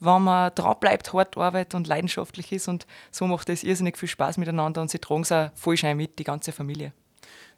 wenn 0.00 0.22
man 0.22 0.54
dran 0.54 0.76
bleibt, 0.78 1.14
hart 1.14 1.38
arbeitet 1.38 1.74
und 1.74 1.86
leidenschaftlich 1.86 2.52
ist 2.52 2.68
und 2.68 2.86
so 3.10 3.26
macht 3.26 3.48
es 3.48 3.64
irrsinnig 3.64 3.96
viel 3.96 4.10
Spaß 4.10 4.36
miteinander 4.36 4.82
und 4.82 4.90
sie 4.90 4.98
tragen 4.98 5.22
es 5.22 5.32
auch 5.32 5.50
voll 5.54 5.78
schön 5.78 5.96
mit, 5.96 6.18
die 6.18 6.24
ganze 6.24 6.52
Familie. 6.52 6.92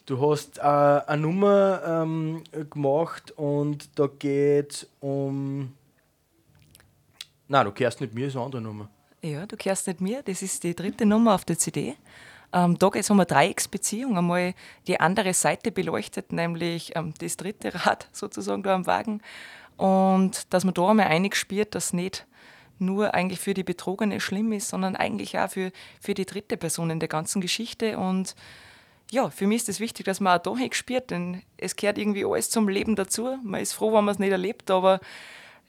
Du 0.06 0.20
hast 0.20 0.58
äh, 0.58 0.60
eine 0.60 1.22
Nummer 1.22 1.80
ähm, 1.86 2.44
gemacht 2.68 3.30
und 3.32 3.98
da 3.98 4.06
geht 4.06 4.72
es 4.72 4.90
um. 5.00 5.72
Nein, 7.48 7.64
du 7.64 7.72
kehrst 7.72 8.02
nicht 8.02 8.12
mir, 8.12 8.26
ist 8.26 8.36
eine 8.36 8.44
andere 8.44 8.60
Nummer. 8.60 8.90
Ja, 9.22 9.46
du 9.46 9.56
kehrst 9.56 9.86
nicht 9.86 10.02
mir, 10.02 10.22
das 10.22 10.42
ist 10.42 10.62
die 10.62 10.74
dritte 10.74 11.06
Nummer 11.06 11.34
auf 11.34 11.46
der 11.46 11.58
CD. 11.58 11.96
Ähm, 12.52 12.78
da 12.78 12.90
geht 12.90 13.02
es 13.02 13.10
um 13.10 13.18
eine 13.18 13.26
Dreiecksbeziehung, 13.26 14.18
einmal 14.18 14.52
die 14.86 15.00
andere 15.00 15.32
Seite 15.32 15.72
beleuchtet, 15.72 16.32
nämlich 16.32 16.94
ähm, 16.96 17.14
das 17.18 17.38
dritte 17.38 17.86
Rad 17.86 18.08
sozusagen 18.12 18.62
da 18.62 18.74
am 18.74 18.86
Wagen. 18.86 19.22
Und 19.78 20.52
dass 20.52 20.64
man 20.64 20.74
da 20.74 20.90
einmal 20.90 21.06
einig 21.06 21.34
spürt, 21.34 21.74
dass 21.74 21.94
nicht 21.94 22.26
nur 22.78 23.14
eigentlich 23.14 23.40
für 23.40 23.54
die 23.54 23.64
Betrogene 23.64 24.20
schlimm 24.20 24.52
ist, 24.52 24.68
sondern 24.68 24.96
eigentlich 24.96 25.38
auch 25.38 25.48
für, 25.48 25.72
für 25.98 26.12
die 26.12 26.26
dritte 26.26 26.58
Person 26.58 26.90
in 26.90 27.00
der 27.00 27.08
ganzen 27.08 27.40
Geschichte. 27.40 27.98
Und 27.98 28.34
ja, 29.10 29.30
für 29.30 29.46
mich 29.46 29.58
ist 29.58 29.68
es 29.68 29.76
das 29.76 29.80
wichtig, 29.80 30.06
dass 30.06 30.20
man 30.20 30.38
auch 30.38 30.42
da 30.42 30.56
hingespielt, 30.56 31.10
denn 31.10 31.42
es 31.56 31.76
gehört 31.76 31.98
irgendwie 31.98 32.24
alles 32.24 32.50
zum 32.50 32.68
Leben 32.68 32.96
dazu. 32.96 33.38
Man 33.42 33.60
ist 33.60 33.72
froh, 33.72 33.92
wenn 33.92 34.04
man 34.04 34.12
es 34.12 34.18
nicht 34.18 34.32
erlebt, 34.32 34.70
aber 34.70 35.00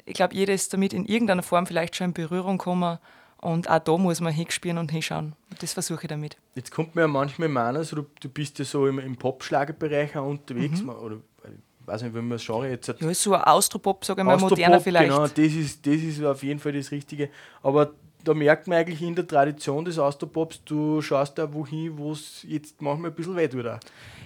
ich 0.05 0.13
glaube, 0.13 0.35
jeder 0.35 0.53
ist 0.53 0.73
damit 0.73 0.93
in 0.93 1.05
irgendeiner 1.05 1.43
Form 1.43 1.67
vielleicht 1.67 1.95
schon 1.95 2.07
in 2.07 2.13
Berührung 2.13 2.57
gekommen. 2.57 2.99
Und 3.41 3.69
auch 3.69 3.79
da 3.79 3.97
muss 3.97 4.21
man 4.21 4.33
hinspielen 4.33 4.77
und 4.77 4.91
hinschauen. 4.91 5.35
Das 5.59 5.73
versuche 5.73 6.03
ich 6.03 6.07
damit. 6.07 6.37
Jetzt 6.55 6.71
kommt 6.71 6.95
mir 6.95 7.01
ja 7.01 7.07
manchmal 7.07 7.49
meinen, 7.49 7.77
also 7.77 7.97
du, 7.97 8.05
du 8.19 8.29
bist 8.29 8.57
ja 8.57 8.65
so 8.65 8.87
im, 8.87 8.97
im 8.97 9.15
Pop-Schlagerbereich 9.17 10.17
auch 10.17 10.27
unterwegs, 10.27 10.81
mhm. 10.81 10.89
oder 10.89 11.17
ich 11.43 11.87
weiß 11.87 12.01
nicht, 12.01 12.15
wie 12.15 12.19
man 12.19 12.31
das 12.31 12.45
Genre 12.45 12.67
jetzt 12.67 12.89
hat. 12.89 12.99
Ja, 12.99 13.09
ist 13.09 13.21
so 13.21 13.35
ein 13.35 13.43
Austropop, 13.43 14.03
sage 14.03 14.21
ich 14.21 14.25
mal, 14.25 14.37
moderner 14.37 14.81
vielleicht. 14.81 15.11
Genau, 15.11 15.27
das 15.27 15.37
ist, 15.37 15.85
das 15.85 15.95
ist 15.95 16.23
auf 16.23 16.41
jeden 16.41 16.59
Fall 16.59 16.73
das 16.73 16.89
Richtige. 16.89 17.29
Aber 17.61 17.91
da 18.25 18.33
merkt 18.33 18.67
man 18.67 18.79
eigentlich 18.79 19.01
in 19.01 19.15
der 19.15 19.27
Tradition 19.27 19.85
des 19.85 19.99
Austropops, 19.99 20.63
du 20.65 21.01
schaust 21.01 21.37
da 21.37 21.53
wohin, 21.53 21.97
wo 21.97 22.11
es 22.11 22.43
jetzt 22.43 22.81
manchmal 22.81 23.11
ein 23.11 23.15
bisschen 23.15 23.35
weh 23.35 23.47
tut. 23.47 23.65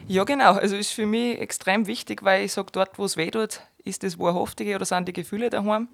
Ja, 0.07 0.23
genau. 0.23 0.53
Also 0.53 0.75
ist 0.75 0.91
für 0.91 1.05
mich 1.05 1.39
extrem 1.39 1.85
wichtig, 1.85 2.23
weil 2.23 2.45
ich 2.45 2.53
sage, 2.53 2.69
dort, 2.71 2.97
wo 2.97 3.05
es 3.05 3.17
weh 3.17 3.29
tut, 3.29 3.61
ist 3.83 4.03
das 4.03 4.17
Wahrhaftige 4.17 4.75
oder 4.75 4.85
sind 4.85 5.07
die 5.07 5.13
Gefühle 5.13 5.49
daheim. 5.49 5.89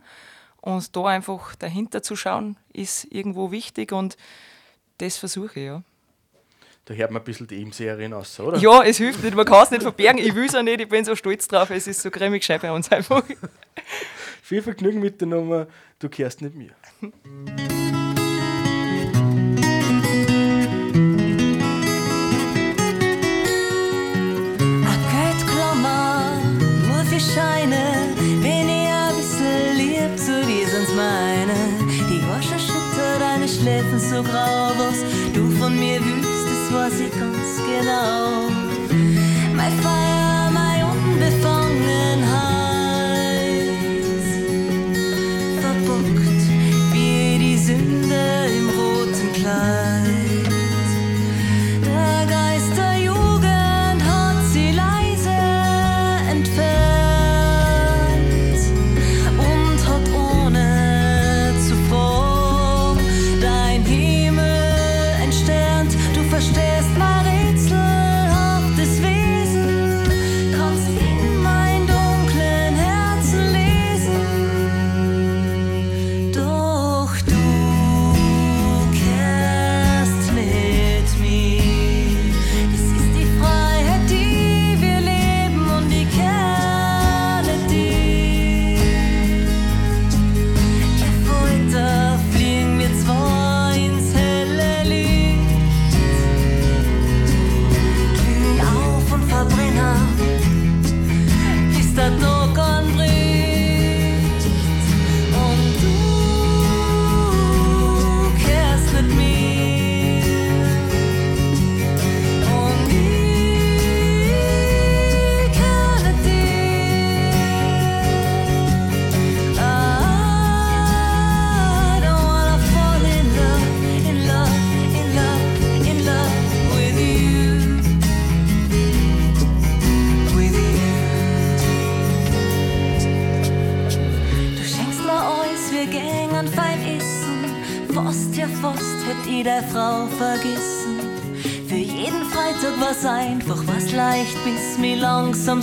Und 0.62 0.96
da 0.96 1.06
einfach 1.06 1.56
dahinter 1.56 2.02
zu 2.02 2.16
schauen, 2.16 2.58
ist 2.74 3.06
irgendwo 3.12 3.52
wichtig 3.52 3.92
und 3.92 4.18
das 4.98 5.18
versuche 5.18 5.60
ich, 5.60 5.66
ja. 5.66 5.84
Da 6.86 6.94
hört 6.94 7.12
man 7.12 7.22
ein 7.22 7.26
bisschen 7.26 7.48
die 7.48 7.56
Ebenseherin 7.56 8.14
aus, 8.14 8.40
oder? 8.40 8.60
Ja, 8.60 8.84
es 8.84 8.98
hilft 8.98 9.24
nicht, 9.24 9.36
man 9.36 9.46
kann 9.46 9.64
es 9.64 9.72
nicht 9.72 9.82
verbergen. 9.82 10.20
Ich 10.20 10.36
will 10.36 10.46
es 10.46 10.54
auch 10.54 10.62
nicht, 10.62 10.80
ich 10.80 10.88
bin 10.88 11.04
so 11.04 11.16
stolz 11.16 11.48
drauf, 11.48 11.72
es 11.72 11.88
ist 11.88 12.02
so 12.02 12.12
cremig 12.12 12.44
schön 12.44 12.60
bei 12.62 12.72
uns 12.72 12.92
einfach. 12.92 13.24
Viel 14.44 14.62
Vergnügen 14.62 15.00
mit 15.00 15.20
der 15.20 15.28
Nummer, 15.28 15.68
du 15.98 16.10
kehrst 16.10 16.42
nicht 16.42 16.56
mir. 16.56 16.72
ganz 37.04 37.58
genau. 37.58 38.50
Mein 39.56 39.72
Feier, 39.82 40.05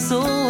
sou. 0.03 0.42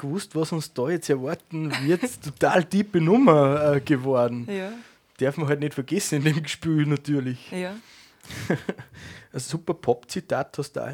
Gewusst, 0.00 0.34
was 0.34 0.52
uns 0.52 0.72
da 0.72 0.88
jetzt 0.88 1.08
erwarten 1.10 1.72
wird. 1.86 2.02
Total 2.22 2.64
tiefe 2.64 3.00
Nummer 3.00 3.74
äh, 3.74 3.80
geworden. 3.80 4.46
Ja, 4.50 4.72
Darf 5.18 5.36
man 5.36 5.48
halt 5.48 5.60
nicht 5.60 5.74
vergessen 5.74 6.16
in 6.16 6.24
dem 6.24 6.42
Gespiel 6.42 6.86
natürlich. 6.86 7.50
ja. 7.50 7.74
Ein 9.32 9.40
super 9.40 9.74
Pop-Zitat 9.74 10.58
hast 10.58 10.72
du 10.72 10.80
da 10.80 10.92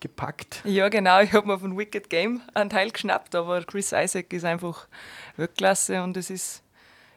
gepackt. 0.00 0.62
Ja, 0.64 0.88
genau. 0.88 1.20
Ich 1.20 1.32
habe 1.32 1.46
mir 1.46 1.58
von 1.58 1.76
Wicked 1.78 2.10
Game 2.10 2.40
einen 2.52 2.70
Teil 2.70 2.90
geschnappt, 2.90 3.34
aber 3.34 3.62
Chris 3.62 3.92
Isaac 3.92 4.32
ist 4.32 4.44
einfach 4.44 4.86
Weltklasse 5.36 6.02
und 6.02 6.16
es 6.16 6.30
ist, 6.30 6.62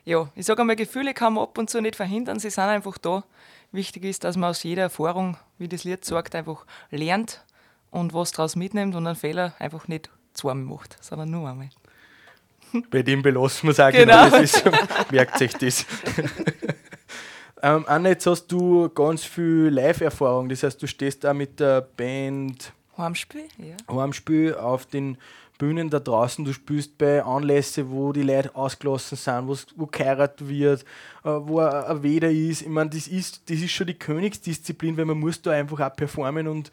ja, 0.05 0.29
ich 0.35 0.45
sage 0.45 0.61
einmal, 0.61 0.75
Gefühle 0.75 1.13
kann 1.13 1.33
man 1.33 1.43
ab 1.43 1.57
und 1.57 1.69
zu 1.69 1.81
nicht 1.81 1.95
verhindern, 1.95 2.39
sie 2.39 2.49
sind 2.49 2.63
einfach 2.65 2.97
da. 2.97 3.23
Wichtig 3.71 4.05
ist, 4.05 4.23
dass 4.23 4.37
man 4.37 4.49
aus 4.51 4.63
jeder 4.63 4.83
Erfahrung, 4.83 5.37
wie 5.57 5.67
das 5.67 5.83
Lied 5.83 6.05
sagt, 6.05 6.35
einfach 6.35 6.65
lernt 6.91 7.43
und 7.91 8.13
was 8.13 8.31
daraus 8.31 8.55
mitnimmt 8.55 8.95
und 8.95 9.05
einen 9.05 9.15
Fehler 9.15 9.53
einfach 9.59 9.87
nicht 9.87 10.09
zweimal 10.37 10.77
macht, 10.77 10.97
sondern 11.03 11.29
nur 11.31 11.49
einmal. 11.49 11.69
Bei 12.91 13.01
dem 13.01 13.21
belassen 13.21 13.67
wir 13.67 13.71
es 13.71 13.79
auch 13.79 13.91
Genau. 13.91 14.25
genau. 14.25 14.41
Das 14.41 14.53
ist, 14.55 14.63
merkt 15.11 15.37
sich 15.37 15.53
das. 15.53 15.85
ähm, 17.63 17.85
Anna, 17.87 18.09
jetzt 18.09 18.25
hast 18.27 18.47
du 18.47 18.89
ganz 18.89 19.23
viel 19.23 19.69
Live-Erfahrung. 19.69 20.49
Das 20.49 20.63
heißt, 20.63 20.81
du 20.81 20.87
stehst 20.87 21.23
da 21.23 21.33
mit 21.33 21.59
der 21.59 21.81
Band 21.81 22.73
Heimspiel? 22.97 23.47
Ja. 23.57 23.75
Heimspiel 23.95 24.55
auf 24.55 24.85
den 24.85 25.17
Bühnen 25.57 25.89
da 25.89 25.99
draußen, 25.99 26.45
du 26.45 26.53
spielst 26.53 26.97
bei 26.97 27.23
Anlässen, 27.23 27.89
wo 27.89 28.13
die 28.13 28.21
Leute 28.21 28.55
ausgelassen 28.55 29.17
sind, 29.17 29.67
wo 29.75 29.85
geheiratet 29.87 30.47
wird, 30.47 30.83
äh, 31.23 31.29
wo 31.29 31.59
ein 31.59 32.03
Weder 32.03 32.29
ist. 32.29 32.61
Ich 32.61 32.67
meine, 32.67 32.89
das 32.89 33.07
ist, 33.07 33.49
das 33.49 33.57
ist 33.57 33.71
schon 33.71 33.87
die 33.87 33.93
Königsdisziplin, 33.93 34.97
weil 34.97 35.05
man 35.05 35.19
muss 35.19 35.41
da 35.41 35.51
einfach 35.51 35.79
auch 35.79 35.95
performen 35.95 36.47
und 36.47 36.71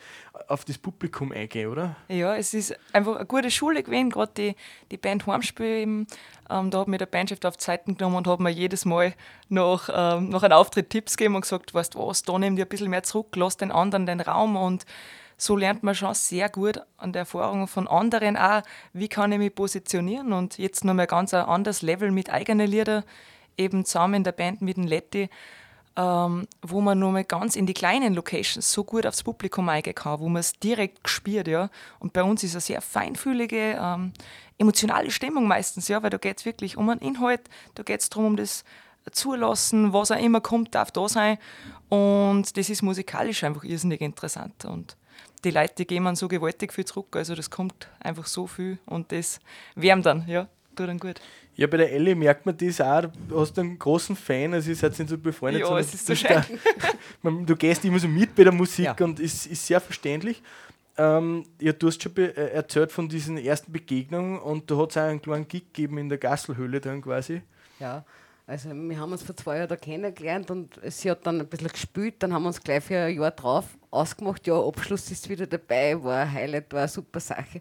auf 0.48 0.64
das 0.64 0.78
Publikum 0.78 1.32
eingehen, 1.32 1.70
oder? 1.70 1.96
Ja, 2.08 2.36
es 2.36 2.54
ist 2.54 2.76
einfach 2.92 3.16
eine 3.16 3.26
gute 3.26 3.50
Schule 3.50 3.82
gewesen, 3.82 4.10
gerade 4.10 4.32
die, 4.36 4.56
die 4.90 4.96
Band 4.96 5.26
Heimspiel. 5.26 5.66
Eben, 5.66 6.06
ähm, 6.50 6.70
da 6.70 6.80
hat 6.80 6.88
mir 6.88 6.98
der 6.98 7.06
Bandchef 7.06 7.38
auf 7.44 7.56
die 7.56 7.64
Seiten 7.64 7.96
genommen 7.96 8.16
und 8.16 8.26
hat 8.26 8.40
mir 8.40 8.50
jedes 8.50 8.84
Mal 8.84 9.14
nach, 9.48 9.88
ähm, 9.92 10.28
nach 10.28 10.42
einem 10.42 10.58
Auftritt 10.58 10.90
Tipps 10.90 11.16
gegeben 11.16 11.36
und 11.36 11.42
gesagt, 11.42 11.72
weißt 11.72 11.94
du 11.94 12.06
was, 12.06 12.22
da 12.22 12.38
nimm 12.38 12.56
dir 12.56 12.66
ein 12.66 12.68
bisschen 12.68 12.90
mehr 12.90 13.02
zurück, 13.02 13.34
lass 13.36 13.56
den 13.56 13.70
anderen 13.70 14.06
den 14.06 14.20
Raum 14.20 14.56
und 14.56 14.84
so 15.36 15.56
lernt 15.56 15.82
man 15.82 15.94
schon 15.94 16.14
sehr 16.14 16.48
gut 16.48 16.80
an 16.96 17.12
der 17.12 17.20
Erfahrung 17.20 17.66
von 17.66 17.88
anderen 17.88 18.36
auch, 18.36 18.62
wie 18.92 19.08
kann 19.08 19.32
ich 19.32 19.38
mich 19.38 19.54
positionieren 19.54 20.32
und 20.32 20.58
jetzt 20.58 20.84
nochmal 20.84 21.06
ganz 21.06 21.34
ein 21.34 21.44
anderes 21.44 21.82
Level 21.82 22.10
mit 22.10 22.30
eigenen 22.30 22.68
Liedern, 22.68 23.04
eben 23.56 23.84
zusammen 23.84 24.14
in 24.14 24.24
der 24.24 24.32
Band 24.32 24.62
mit 24.62 24.76
dem 24.76 24.84
Letty, 24.84 25.28
ähm, 25.96 26.46
wo 26.62 26.80
man 26.80 26.98
nochmal 26.98 27.24
ganz 27.24 27.56
in 27.56 27.66
die 27.66 27.74
kleinen 27.74 28.14
Locations 28.14 28.72
so 28.72 28.84
gut 28.84 29.06
aufs 29.06 29.22
Publikum 29.22 29.68
eingehen 29.68 29.94
kann, 29.94 30.18
wo 30.18 30.28
man 30.28 30.40
es 30.40 30.58
direkt 30.58 31.08
spürt, 31.08 31.46
ja. 31.46 31.70
Und 32.00 32.12
bei 32.12 32.22
uns 32.22 32.42
ist 32.42 32.54
eine 32.54 32.60
sehr 32.60 32.80
feinfühlige, 32.80 33.78
ähm, 33.80 34.12
emotionale 34.58 35.10
Stimmung 35.10 35.46
meistens, 35.46 35.88
ja, 35.88 36.02
weil 36.02 36.10
da 36.10 36.18
geht 36.18 36.38
es 36.38 36.44
wirklich 36.44 36.76
um 36.76 36.88
einen 36.88 37.00
Inhalt, 37.00 37.42
da 37.74 37.82
geht 37.82 38.00
es 38.00 38.08
darum, 38.08 38.26
um 38.26 38.36
das 38.36 38.64
zulassen, 39.12 39.92
was 39.92 40.10
auch 40.10 40.18
immer 40.18 40.40
kommt, 40.40 40.74
darf 40.74 40.90
da 40.90 41.08
sein. 41.08 41.38
Und 41.88 42.56
das 42.56 42.70
ist 42.70 42.82
musikalisch 42.82 43.44
einfach 43.44 43.64
irrsinnig 43.64 44.00
interessant. 44.00 44.64
Und 44.64 44.96
die 45.44 45.50
Leute 45.50 45.74
die 45.78 45.86
geben 45.86 46.04
man 46.04 46.16
so 46.16 46.28
gewaltig 46.28 46.72
viel 46.72 46.84
zurück. 46.84 47.14
Also 47.16 47.34
das 47.34 47.50
kommt 47.50 47.88
einfach 48.00 48.26
so 48.26 48.46
viel 48.46 48.78
und 48.86 49.12
das 49.12 49.40
wärmt 49.74 50.06
dann, 50.06 50.26
ja, 50.26 50.48
tut 50.74 50.88
dann 50.88 50.98
gut. 50.98 51.20
Ja, 51.56 51.68
bei 51.68 51.76
der 51.76 51.92
Ellie 51.92 52.16
merkt 52.16 52.46
man 52.46 52.56
das 52.56 52.80
auch. 52.80 53.04
Du 53.28 53.40
hast 53.40 53.58
einen 53.58 53.78
großen 53.78 54.16
Fan, 54.16 54.54
also 54.54 54.70
ihr 54.70 54.76
seid 54.76 54.96
so 54.96 55.16
befreundet. 55.16 55.62
Ja, 55.62 55.78
es 55.78 55.94
ist 55.94 56.06
so 56.06 56.14
schön. 56.14 56.42
Da, 57.22 57.30
du 57.30 57.56
gehst 57.56 57.84
immer 57.84 57.98
so 57.98 58.08
mit 58.08 58.34
bei 58.34 58.44
der 58.44 58.52
Musik 58.52 58.86
ja. 58.86 58.96
und 59.04 59.20
es 59.20 59.34
ist, 59.34 59.46
ist 59.46 59.66
sehr 59.66 59.80
verständlich. 59.80 60.42
Ähm, 60.96 61.44
ja, 61.60 61.72
du 61.72 61.88
hast 61.88 62.02
schon 62.02 62.16
äh, 62.16 62.30
erzählt 62.32 62.92
von 62.92 63.08
diesen 63.08 63.38
ersten 63.38 63.72
Begegnungen 63.72 64.38
und 64.38 64.70
da 64.70 64.76
hat 64.76 64.90
es 64.90 64.96
auch 64.96 65.02
einen 65.02 65.22
kleinen 65.22 65.48
Gig 65.48 65.72
gegeben 65.72 65.98
in 65.98 66.08
der 66.08 66.18
Gasselhöhle 66.18 66.80
dann 66.80 67.02
quasi. 67.02 67.42
Ja, 67.80 68.04
also 68.46 68.70
wir 68.70 68.98
haben 68.98 69.12
uns 69.12 69.22
vor 69.22 69.36
zwei 69.36 69.58
Jahren 69.58 69.68
da 69.68 69.76
kennengelernt 69.76 70.50
und 70.50 70.78
sie 70.88 71.10
hat 71.10 71.26
dann 71.26 71.40
ein 71.40 71.46
bisschen 71.46 71.68
gespielt, 71.68 72.16
dann 72.18 72.32
haben 72.34 72.42
wir 72.42 72.48
uns 72.48 72.62
gleich 72.62 72.84
für 72.84 72.98
ein 72.98 73.16
Jahr 73.16 73.30
drauf 73.30 73.64
ausgemacht, 73.90 74.46
ja, 74.46 74.54
Abschluss 74.60 75.10
ist 75.10 75.28
wieder 75.28 75.46
dabei, 75.46 76.02
war 76.02 76.20
ein 76.20 76.32
Highlight, 76.32 76.72
war 76.72 76.80
eine 76.80 76.88
super 76.88 77.20
Sache. 77.20 77.60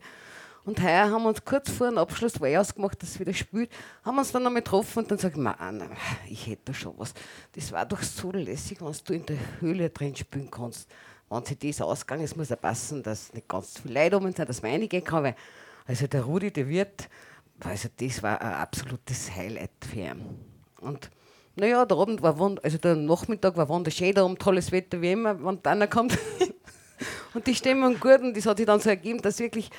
Und 0.65 0.81
heuer 0.81 1.09
haben 1.09 1.23
wir 1.23 1.29
uns 1.29 1.43
kurz 1.43 1.69
vor 1.69 1.87
dem 1.87 1.97
Abschluss, 1.97 2.39
war 2.39 2.47
ich 2.47 2.57
ausgemacht, 2.57 3.01
dass 3.01 3.11
es 3.11 3.19
wieder 3.19 3.33
spielt, 3.33 3.69
haben 4.03 4.17
uns 4.17 4.31
dann 4.31 4.43
noch 4.43 4.51
mal 4.51 4.59
getroffen 4.59 4.99
und 4.99 5.11
dann 5.11 5.17
sage 5.17 5.39
ich, 5.39 5.45
Anna, 5.45 5.89
ich 6.29 6.47
hätte 6.47 6.61
da 6.65 6.73
schon 6.73 6.93
was. 6.97 7.13
Das 7.53 7.71
war 7.71 7.85
doch 7.85 8.01
so 8.01 8.31
lässig, 8.31 8.81
wenn 8.81 8.93
du 9.05 9.13
in 9.13 9.25
der 9.25 9.37
Höhle 9.59 9.89
drin 9.89 10.15
spielen 10.15 10.49
kannst. 10.49 10.89
Wenn 11.29 11.45
sich 11.45 11.59
das 11.59 11.81
ausgegangen 11.81 12.23
ist, 12.23 12.37
muss 12.37 12.49
ja 12.49 12.55
passen, 12.55 13.03
dass 13.03 13.33
nicht 13.33 13.47
ganz 13.47 13.79
viele 13.79 14.03
Leute 14.03 14.17
um 14.17 14.23
sind, 14.23 14.39
dass 14.39 14.61
man 14.61 14.71
reingehen 14.71 15.03
kann, 15.03 15.23
weil 15.23 15.35
also 15.85 16.07
der 16.07 16.23
Rudi, 16.23 16.51
der 16.51 16.67
Wirt, 16.69 17.09
also 17.59 17.89
das 17.97 18.23
war 18.23 18.39
ein 18.41 18.53
absolutes 18.53 19.35
Highlight 19.35 19.71
für 19.89 19.99
ihn. 19.99 20.52
Und 20.83 21.09
naja, 21.55 21.85
der 21.85 21.97
Abend 21.97 22.21
war 22.21 22.37
wund 22.39 22.63
also 22.63 22.77
der 22.77 22.95
Nachmittag 22.95 23.55
war 23.57 23.69
wunderschön, 23.69 24.13
da 24.13 24.23
um 24.23 24.37
tolles 24.37 24.71
Wetter 24.71 25.01
wie 25.01 25.11
immer, 25.11 25.43
wenn 25.43 25.61
dann 25.61 25.89
kommt. 25.89 26.17
und 27.33 27.47
die 27.47 27.55
Stimmung 27.55 27.99
gut 27.99 28.21
und 28.21 28.35
das 28.35 28.45
hat 28.45 28.57
sich 28.57 28.65
dann 28.65 28.79
so 28.79 28.89
ergeben, 28.89 29.21
dass 29.21 29.39
wirklich 29.39 29.69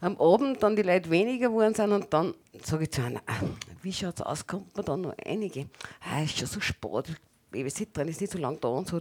am 0.00 0.18
Abend 0.20 0.62
dann 0.62 0.76
die 0.76 0.82
Leute 0.82 1.10
weniger 1.10 1.48
geworden 1.48 1.74
sind 1.74 1.92
und 1.92 2.12
dann 2.12 2.34
sage 2.62 2.84
ich 2.84 2.92
zu 2.92 3.02
einer, 3.02 3.20
ah, 3.26 3.40
wie 3.82 3.92
schaut 3.92 4.20
es 4.20 4.22
aus, 4.22 4.46
kommt 4.46 4.76
man 4.76 4.86
da 4.86 4.96
noch 4.96 5.14
einige? 5.24 5.66
Ah, 6.00 6.22
ist 6.22 6.38
schon 6.38 6.46
so 6.46 6.60
spät, 6.60 7.16
Babysitterin 7.50 8.08
ist 8.08 8.20
nicht 8.20 8.32
so 8.32 8.38
lange 8.38 8.58
da 8.58 8.68
und 8.68 8.86
so. 8.86 9.00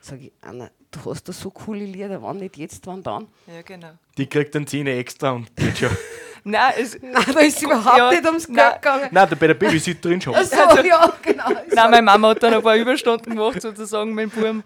Sage 0.00 0.26
ich, 0.26 0.32
Anna, 0.42 0.70
du 0.90 1.10
hast 1.10 1.28
da 1.28 1.32
so 1.32 1.50
coole 1.50 1.84
Lieder, 1.84 2.22
wann 2.22 2.38
nicht 2.38 2.56
jetzt, 2.56 2.86
wann 2.86 3.02
dann? 3.02 3.26
Ja, 3.46 3.62
genau. 3.62 3.92
Die 4.16 4.26
kriegt 4.26 4.54
dann 4.54 4.66
Zähne 4.66 4.92
extra 4.92 5.32
und 5.32 5.54
geht 5.56 5.78
schon. 5.78 5.90
Nein, 6.48 6.74
es, 6.78 6.96
nein, 7.02 7.24
da 7.34 7.40
ist 7.40 7.60
überhaupt 7.64 7.98
ja, 7.98 8.08
nicht 8.08 8.24
ums 8.24 8.46
Geld 8.46 8.74
gegangen. 8.76 9.08
Nein, 9.10 9.28
bei 9.38 9.46
der 9.48 9.54
Babysitterin 9.54 10.20
schon. 10.20 10.34
Also, 10.36 10.54
ja, 10.82 11.12
genau. 11.20 11.48
Nein, 11.48 11.90
meine 11.90 12.02
Mama 12.02 12.28
hat 12.28 12.42
dann 12.44 12.54
ein 12.54 12.62
paar 12.62 12.76
Überstunden 12.76 13.34
gemacht, 13.34 13.60
sozusagen, 13.60 14.14
mit 14.14 14.32
dem 14.32 14.40
Buben. 14.40 14.64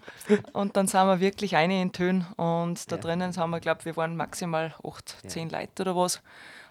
Und 0.53 0.77
dann 0.77 0.85
sind 0.85 1.07
wir 1.07 1.19
wirklich 1.19 1.55
eine 1.55 1.81
in 1.81 1.91
Tönen. 1.91 2.27
Und 2.37 2.91
da 2.91 2.97
ja. 2.97 3.01
drinnen 3.01 3.35
haben 3.35 3.49
wir, 3.49 3.59
glaube 3.59 3.83
wir 3.85 3.97
waren 3.97 4.15
maximal 4.15 4.75
8, 4.87 5.17
ja. 5.23 5.29
10 5.29 5.49
Leute 5.49 5.81
oder 5.81 5.95
was. 5.95 6.21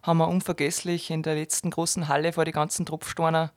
Haben 0.05 0.19
wir 0.19 0.29
unvergesslich 0.29 1.11
in 1.11 1.25
der 1.25 1.35
letzten 1.35 1.71
großen 1.71 2.07
Halle 2.07 2.33
vor 2.33 2.45
die 2.45 2.53
ganzen 2.53 2.87
Tropfsteiner 2.87 3.51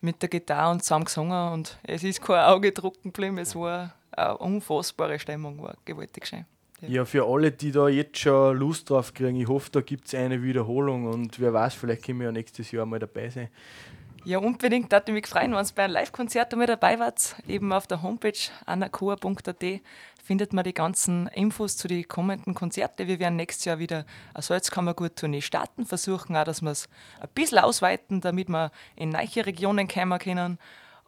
mit 0.00 0.22
der 0.22 0.30
Gitarre 0.30 0.70
und 0.70 0.82
zusammen 0.82 1.04
gesungen. 1.04 1.52
Und 1.52 1.76
es 1.82 2.04
ist 2.04 2.22
kein 2.22 2.40
Auge 2.40 2.72
drucken 2.72 3.12
geblieben. 3.12 3.36
Es 3.36 3.54
war 3.54 3.92
eine 4.12 4.38
unfassbare 4.38 5.18
Stimmung, 5.18 5.62
war 5.62 5.74
gewaltig 5.84 6.26
schön. 6.26 6.46
Ja. 6.80 7.04
für 7.04 7.26
alle, 7.26 7.52
die 7.52 7.72
da 7.72 7.88
jetzt 7.88 8.18
schon 8.18 8.56
Lust 8.56 8.90
drauf 8.90 9.14
kriegen, 9.14 9.40
ich 9.40 9.48
hoffe, 9.48 9.70
da 9.70 9.80
gibt 9.80 10.06
es 10.06 10.14
eine 10.14 10.42
Wiederholung 10.42 11.06
und 11.06 11.40
wer 11.40 11.52
weiß, 11.52 11.74
vielleicht 11.74 12.04
können 12.04 12.18
wir 12.20 12.26
ja 12.26 12.32
nächstes 12.32 12.70
Jahr 12.70 12.84
mal 12.84 12.98
dabei 12.98 13.30
sein. 13.30 13.48
Ja, 14.24 14.38
unbedingt, 14.38 14.92
da 14.92 14.98
würde 14.98 15.12
mich 15.12 15.26
freuen, 15.28 15.52
wenn 15.52 15.64
ihr 15.64 15.72
bei 15.74 15.84
einem 15.84 15.94
Live-Konzert 15.94 16.52
einmal 16.52 16.66
dabei 16.66 16.98
wart. 16.98 17.36
Eben 17.46 17.72
auf 17.72 17.86
der 17.86 18.02
Homepage 18.02 18.36
anacoa.at 18.66 19.64
findet 20.24 20.52
man 20.52 20.64
die 20.64 20.74
ganzen 20.74 21.28
Infos 21.28 21.76
zu 21.76 21.86
den 21.86 22.08
kommenden 22.08 22.52
Konzerten. 22.52 23.06
Wir 23.06 23.20
werden 23.20 23.36
nächstes 23.36 23.66
Jahr 23.66 23.78
wieder 23.78 24.04
eine 24.34 24.42
Salzkammergut-Tournee 24.42 25.42
starten, 25.42 25.86
versuchen 25.86 26.34
auch, 26.34 26.42
dass 26.42 26.60
wir 26.60 26.72
es 26.72 26.88
ein 27.20 27.28
bisschen 27.36 27.58
ausweiten, 27.58 28.20
damit 28.20 28.48
wir 28.48 28.72
in 28.96 29.10
neue 29.10 29.46
Regionen 29.46 29.86
kommen 29.86 30.18
können. 30.18 30.58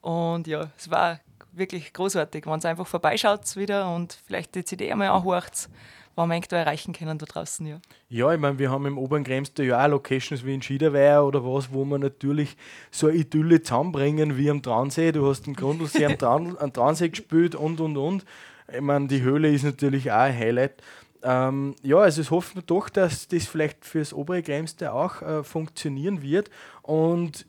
Und 0.00 0.46
ja, 0.46 0.70
es 0.78 0.88
war 0.88 1.18
wirklich 1.52 1.92
großartig, 1.92 2.46
wenn 2.46 2.60
ihr 2.60 2.70
einfach 2.70 2.86
vorbeischaut 2.86 3.56
wieder 3.56 3.94
und 3.94 4.18
vielleicht 4.26 4.54
die 4.54 4.64
CD 4.64 4.90
einmal 4.90 5.08
anhört, 5.08 5.68
was 6.14 6.28
wir 6.28 6.40
da 6.48 6.56
erreichen 6.56 6.92
können 6.92 7.18
da 7.18 7.26
draußen. 7.26 7.66
Ja, 7.66 7.80
ja 8.08 8.32
ich 8.32 8.40
meine, 8.40 8.58
wir 8.58 8.70
haben 8.70 8.86
im 8.86 8.98
Oberen 8.98 9.24
Kremster 9.24 9.62
ja 9.62 9.84
auch 9.84 9.88
Locations 9.88 10.44
wie 10.44 10.54
in 10.54 10.62
Schiederweiher 10.62 11.24
oder 11.24 11.44
was, 11.44 11.72
wo 11.72 11.84
wir 11.84 11.98
natürlich 11.98 12.56
so 12.90 13.06
eine 13.06 13.18
Idylle 13.18 13.62
zusammenbringen 13.62 14.36
wie 14.36 14.50
am 14.50 14.62
Traunsee. 14.62 15.12
Du 15.12 15.28
hast 15.28 15.46
den 15.46 15.54
Grundlsee 15.54 16.06
am, 16.06 16.18
Traun, 16.18 16.56
am 16.60 16.72
Traunsee 16.72 17.08
gespielt 17.08 17.54
und 17.54 17.80
und 17.80 17.96
und. 17.96 18.24
Ich 18.72 18.80
meine, 18.80 19.06
die 19.06 19.22
Höhle 19.22 19.50
ist 19.50 19.62
natürlich 19.62 20.10
auch 20.10 20.16
ein 20.16 20.36
Highlight. 20.36 20.82
Ähm, 21.22 21.74
ja, 21.82 21.98
also 21.98 22.20
es 22.20 22.30
hoffen 22.30 22.56
wir 22.56 22.62
doch, 22.62 22.88
dass 22.88 23.28
das 23.28 23.46
vielleicht 23.46 23.84
fürs 23.84 24.12
obere 24.12 24.42
Kremste 24.42 24.92
auch 24.92 25.22
äh, 25.22 25.42
funktionieren 25.42 26.22
wird. 26.22 26.50
Und 26.82 27.46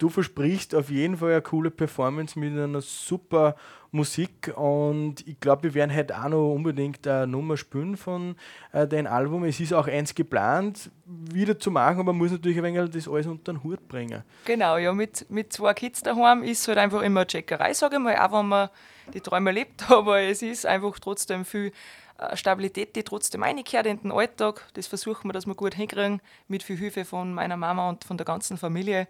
du 0.00 0.08
versprichst 0.08 0.74
auf 0.74 0.90
jeden 0.90 1.16
Fall 1.16 1.32
eine 1.32 1.42
coole 1.42 1.70
Performance 1.70 2.38
mit 2.38 2.52
einer 2.52 2.80
super 2.80 3.54
Musik 3.92 4.52
und 4.56 5.26
ich 5.26 5.38
glaube, 5.40 5.64
wir 5.64 5.74
werden 5.74 5.94
heute 5.94 6.16
auch 6.16 6.28
noch 6.28 6.54
unbedingt 6.54 7.06
eine 7.06 7.26
Nummer 7.26 7.56
spielen 7.56 7.96
von 7.96 8.36
äh, 8.72 8.86
deinem 8.86 9.12
Album. 9.12 9.44
Es 9.44 9.58
ist 9.58 9.74
auch 9.74 9.88
eins 9.88 10.14
geplant, 10.14 10.90
wieder 11.04 11.58
zu 11.58 11.70
machen, 11.70 12.00
aber 12.00 12.12
man 12.12 12.18
muss 12.18 12.30
natürlich 12.30 12.58
ein 12.58 12.64
wenig 12.64 12.90
das 12.90 13.08
alles 13.08 13.26
unter 13.26 13.52
den 13.52 13.64
Hut 13.64 13.88
bringen. 13.88 14.22
Genau, 14.44 14.76
ja, 14.76 14.92
mit, 14.92 15.28
mit 15.28 15.52
zwei 15.52 15.74
Kids 15.74 16.02
daheim 16.02 16.44
ist 16.44 16.66
halt 16.68 16.78
einfach 16.78 17.02
immer 17.02 17.20
eine 17.20 17.26
Checkerei, 17.26 17.74
sage 17.74 17.96
ich 17.96 18.02
mal, 18.02 18.16
auch 18.16 18.32
wenn 18.38 18.46
man 18.46 18.70
die 19.12 19.20
Träume 19.20 19.50
lebt, 19.50 19.90
aber 19.90 20.20
es 20.20 20.40
ist 20.40 20.66
einfach 20.66 20.98
trotzdem 21.00 21.44
viel 21.44 21.72
äh, 22.18 22.36
Stabilität, 22.36 22.94
die 22.94 23.02
trotzdem 23.02 23.42
einkehrt 23.42 23.86
in 23.86 24.00
den 24.00 24.12
Alltag. 24.12 24.68
Das 24.74 24.86
versuchen 24.86 25.28
wir, 25.28 25.32
dass 25.32 25.46
wir 25.46 25.54
gut 25.56 25.74
hinkriegen, 25.74 26.22
mit 26.46 26.62
viel 26.62 26.76
Hilfe 26.76 27.04
von 27.04 27.34
meiner 27.34 27.56
Mama 27.56 27.88
und 27.88 28.04
von 28.04 28.16
der 28.16 28.24
ganzen 28.24 28.56
Familie. 28.56 29.08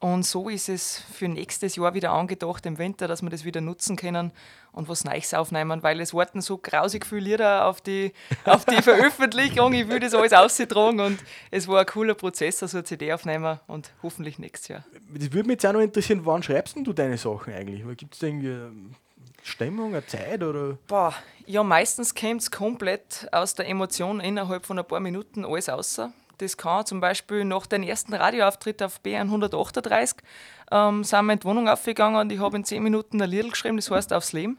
Und 0.00 0.26
so 0.26 0.48
ist 0.48 0.68
es 0.68 1.02
für 1.14 1.26
nächstes 1.26 1.76
Jahr 1.76 1.94
wieder 1.94 2.12
angedacht 2.12 2.66
im 2.66 2.76
Winter, 2.76 3.08
dass 3.08 3.22
wir 3.22 3.30
das 3.30 3.44
wieder 3.44 3.62
nutzen 3.62 3.96
können 3.96 4.30
und 4.72 4.90
was 4.90 5.04
Neues 5.04 5.32
aufnehmen, 5.32 5.82
weil 5.82 6.00
es 6.00 6.12
warten 6.12 6.42
so 6.42 6.58
grausig 6.58 7.06
viele 7.06 7.22
Lieder 7.22 7.66
auf 7.66 7.80
die, 7.80 8.12
auf 8.44 8.66
die 8.66 8.82
Veröffentlichung. 8.82 9.72
Ich 9.72 9.88
will 9.88 10.00
das 10.00 10.14
alles 10.14 10.34
ausgetragen 10.34 11.00
und 11.00 11.18
es 11.50 11.66
war 11.66 11.80
ein 11.80 11.86
cooler 11.86 12.14
Prozess, 12.14 12.62
also 12.62 12.78
eine 12.78 12.84
CD 12.84 13.12
aufnehmen 13.12 13.58
und 13.66 13.90
hoffentlich 14.02 14.38
nächstes 14.38 14.68
Jahr. 14.68 14.84
Das 15.14 15.32
würde 15.32 15.48
mich 15.48 15.54
jetzt 15.54 15.66
auch 15.66 15.72
noch 15.72 15.80
interessieren, 15.80 16.20
wann 16.24 16.42
schreibst 16.42 16.76
du 16.76 16.92
deine 16.92 17.16
Sachen 17.16 17.54
eigentlich? 17.54 17.82
Gibt 17.96 18.14
es 18.14 18.20
da 18.20 18.26
irgendwie 18.26 18.54
Stimmung, 19.42 19.94
eine 19.94 20.06
Zeit? 20.06 20.42
Oder? 20.42 20.76
Boah, 20.88 21.14
ja, 21.46 21.62
meistens 21.62 22.14
kommt 22.14 22.42
es 22.42 22.50
komplett 22.50 23.28
aus 23.32 23.54
der 23.54 23.66
Emotion 23.66 24.20
innerhalb 24.20 24.66
von 24.66 24.78
ein 24.78 24.84
paar 24.84 25.00
Minuten 25.00 25.46
alles 25.46 25.70
außer. 25.70 26.12
Das 26.38 26.56
kann 26.56 26.84
zum 26.86 27.00
Beispiel 27.00 27.44
nach 27.44 27.66
dem 27.66 27.82
ersten 27.82 28.14
Radioauftritt 28.14 28.82
auf 28.82 29.00
B138 29.04 30.16
ähm, 30.70 31.04
sind 31.04 31.26
wir 31.26 31.32
in 31.32 31.38
die 31.38 31.44
Wohnung 31.44 31.68
aufgegangen 31.68 32.20
und 32.20 32.32
ich 32.32 32.40
habe 32.40 32.56
in 32.56 32.64
10 32.64 32.82
Minuten 32.82 33.20
ein 33.22 33.30
Lied 33.30 33.50
geschrieben, 33.50 33.76
das 33.76 33.90
heißt 33.90 34.12
Aufs 34.12 34.32
Leben. 34.32 34.58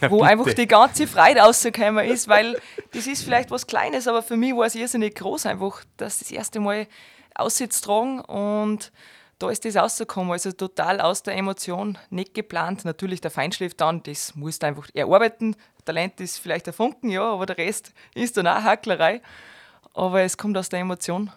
Na, 0.00 0.10
wo 0.10 0.18
bitte. 0.18 0.30
einfach 0.30 0.54
die 0.54 0.66
ganze 0.66 1.06
Freude 1.06 1.40
rausgekommen 1.40 2.06
ist, 2.06 2.28
weil 2.28 2.60
das 2.92 3.06
ist 3.06 3.24
vielleicht 3.24 3.50
was 3.50 3.66
Kleines, 3.66 4.08
aber 4.08 4.22
für 4.22 4.36
mich 4.36 4.54
war 4.56 4.66
es 4.66 4.74
irrsinnig 4.74 5.14
groß, 5.16 5.46
einfach 5.46 5.82
das 5.96 6.18
das 6.18 6.30
erste 6.30 6.60
Mal 6.60 6.86
auszutragen 7.34 8.20
und 8.20 8.90
da 9.38 9.50
ist 9.50 9.64
das 9.64 9.76
rausgekommen, 9.76 10.32
also 10.32 10.52
total 10.52 11.00
aus 11.00 11.24
der 11.24 11.36
Emotion, 11.36 11.98
nicht 12.10 12.32
geplant. 12.32 12.84
Natürlich 12.84 13.20
der 13.20 13.32
Feinschliff 13.32 13.74
dann, 13.74 14.00
das 14.04 14.36
musst 14.36 14.62
du 14.62 14.68
einfach 14.68 14.88
erarbeiten. 14.94 15.56
Talent 15.84 16.20
ist 16.20 16.38
vielleicht 16.38 16.68
ein 16.68 16.72
Funken, 16.72 17.10
ja, 17.10 17.24
aber 17.24 17.46
der 17.46 17.58
Rest 17.58 17.92
ist 18.14 18.36
dann 18.36 18.46
auch 18.46 18.62
Hacklerei 18.62 19.20
aber 19.94 20.22
es 20.22 20.36
kommt 20.36 20.56
aus 20.56 20.68
der 20.68 20.80
Emotion 20.80 21.30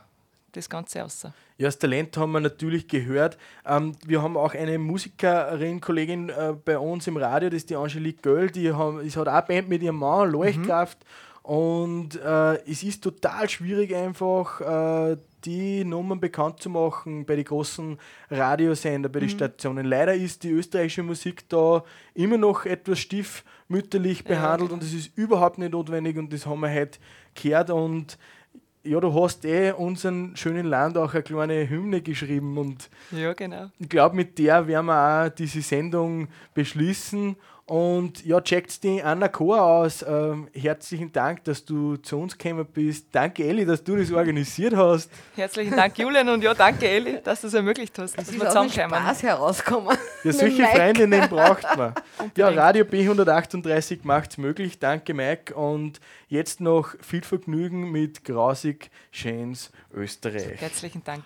das 0.52 0.70
Ganze 0.70 1.00
raus. 1.00 1.28
Ja, 1.58 1.68
das 1.68 1.80
Talent 1.80 2.18
haben 2.18 2.32
wir 2.34 2.40
natürlich 2.40 2.88
gehört. 2.88 3.38
Ähm, 3.66 3.96
wir 4.06 4.22
haben 4.22 4.36
auch 4.38 4.54
eine 4.54 4.78
Musikerin, 4.78 5.80
Kollegin 5.80 6.30
äh, 6.30 6.54
bei 6.64 6.78
uns 6.78 7.08
im 7.08 7.18
Radio, 7.18 7.50
das 7.50 7.58
ist 7.58 7.70
die 7.70 7.76
Angelique 7.76 8.22
Göll, 8.22 8.50
die, 8.50 8.74
haben, 8.74 9.02
die 9.02 9.12
hat 9.12 9.28
auch 9.28 9.42
Band 9.42 9.70
mit 9.70 9.82
ihrem 9.82 9.98
Mann, 9.98 10.32
Leuchtkraft. 10.32 11.00
Mhm. 11.00 11.52
Und 11.52 12.16
äh, 12.16 12.56
es 12.70 12.82
ist 12.82 13.04
total 13.04 13.48
schwierig 13.48 13.96
einfach, 13.96 14.62
äh, 15.12 15.18
die 15.46 15.86
Nummern 15.86 16.20
bekannt 16.20 16.60
zu 16.60 16.72
machen 16.72 17.24
bei 17.24 17.36
den 17.36 17.46
großen 17.46 18.00
Radiosender, 18.32 19.10
bei 19.10 19.20
den 19.20 19.30
mhm. 19.30 19.34
Stationen. 19.34 19.86
Leider 19.86 20.16
ist 20.16 20.44
die 20.44 20.50
österreichische 20.50 21.04
Musik 21.04 21.48
da 21.50 21.84
immer 22.16 22.38
noch 22.38 22.66
etwas 22.66 22.98
stiefmütterlich 22.98 24.24
behandelt 24.24 24.62
ja, 24.62 24.66
genau. 24.66 24.74
und 24.74 24.84
das 24.84 24.94
ist 24.94 25.16
überhaupt 25.16 25.60
nicht 25.60 25.72
notwendig 25.72 26.18
und 26.18 26.34
das 26.34 26.48
haben 26.48 26.62
wir 26.62 26.74
heute 26.74 26.98
gehört 27.36 27.70
und 27.70 28.18
ja, 28.86 29.00
du 29.00 29.14
hast 29.14 29.46
eh 29.46 29.72
unseren 29.72 30.36
schönen 30.36 30.66
Land 30.66 30.98
auch 30.98 31.14
eine 31.14 31.24
kleine 31.24 31.70
Hymne 31.70 32.02
geschrieben 32.02 32.58
und 32.58 32.90
ja, 33.12 33.34
genau. 33.34 33.70
ich 33.80 33.90
glaube, 33.90 34.16
mit 34.16 34.38
der 34.38 34.68
werden 34.68 34.86
wir 34.86 35.26
auch 35.26 35.30
diese 35.30 35.62
Sendung 35.62 36.28
beschließen 36.54 37.36
und 37.68 38.24
ja, 38.24 38.42
checkt 38.42 38.84
die 38.84 39.02
Anna 39.02 39.28
Chor 39.28 39.60
aus. 39.60 40.06
Ähm, 40.08 40.48
herzlichen 40.54 41.12
Dank, 41.12 41.44
dass 41.46 41.66
du 41.66 41.98
zu 41.98 42.20
uns 42.20 42.38
gekommen 42.38 42.66
bist. 42.72 43.08
Danke, 43.12 43.44
Elli, 43.44 43.66
dass 43.66 43.84
du 43.84 43.96
das 43.96 44.12
organisiert 44.12 44.76
hast. 44.76 45.10
Herzlichen 45.36 45.76
Dank, 45.76 45.98
Julian, 45.98 46.30
und 46.30 46.44
ja, 46.44 46.54
danke, 46.54 46.88
Elli, 46.88 47.22
dass 47.24 47.42
du 47.42 47.48
es 47.48 47.56
ermöglicht 47.56 47.98
hast, 47.98 48.18
dass 48.18 48.32
wir 48.32 48.40
zusammenkommen. 48.46 49.02
Spaß 49.02 49.24
herauskommen. 49.24 49.98
Ja, 50.24 50.32
solche 50.32 50.64
Freundinnen 50.66 51.28
braucht 51.28 51.76
man. 51.76 51.94
ja, 52.38 52.50
Radio 52.50 52.86
B138 52.86 54.00
macht 54.04 54.32
es 54.32 54.38
möglich. 54.38 54.78
Danke, 54.78 55.16
Mike. 55.16 55.56
Und 55.56 56.00
jetzt 56.28 56.62
noch 56.62 56.96
viel 57.02 57.24
Vergnügen 57.24 57.92
mit 57.92 58.24
Grausig 58.24 58.92
Schäns 59.12 59.72
Österreich. 59.92 60.62
Herzlichen 60.62 61.04
Dank. 61.04 61.26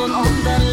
Lassen 0.00 0.14
uns 0.14 0.28
von 0.40 0.46
anderen 0.46 0.69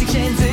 20 0.00 0.12
Shades 0.12 0.49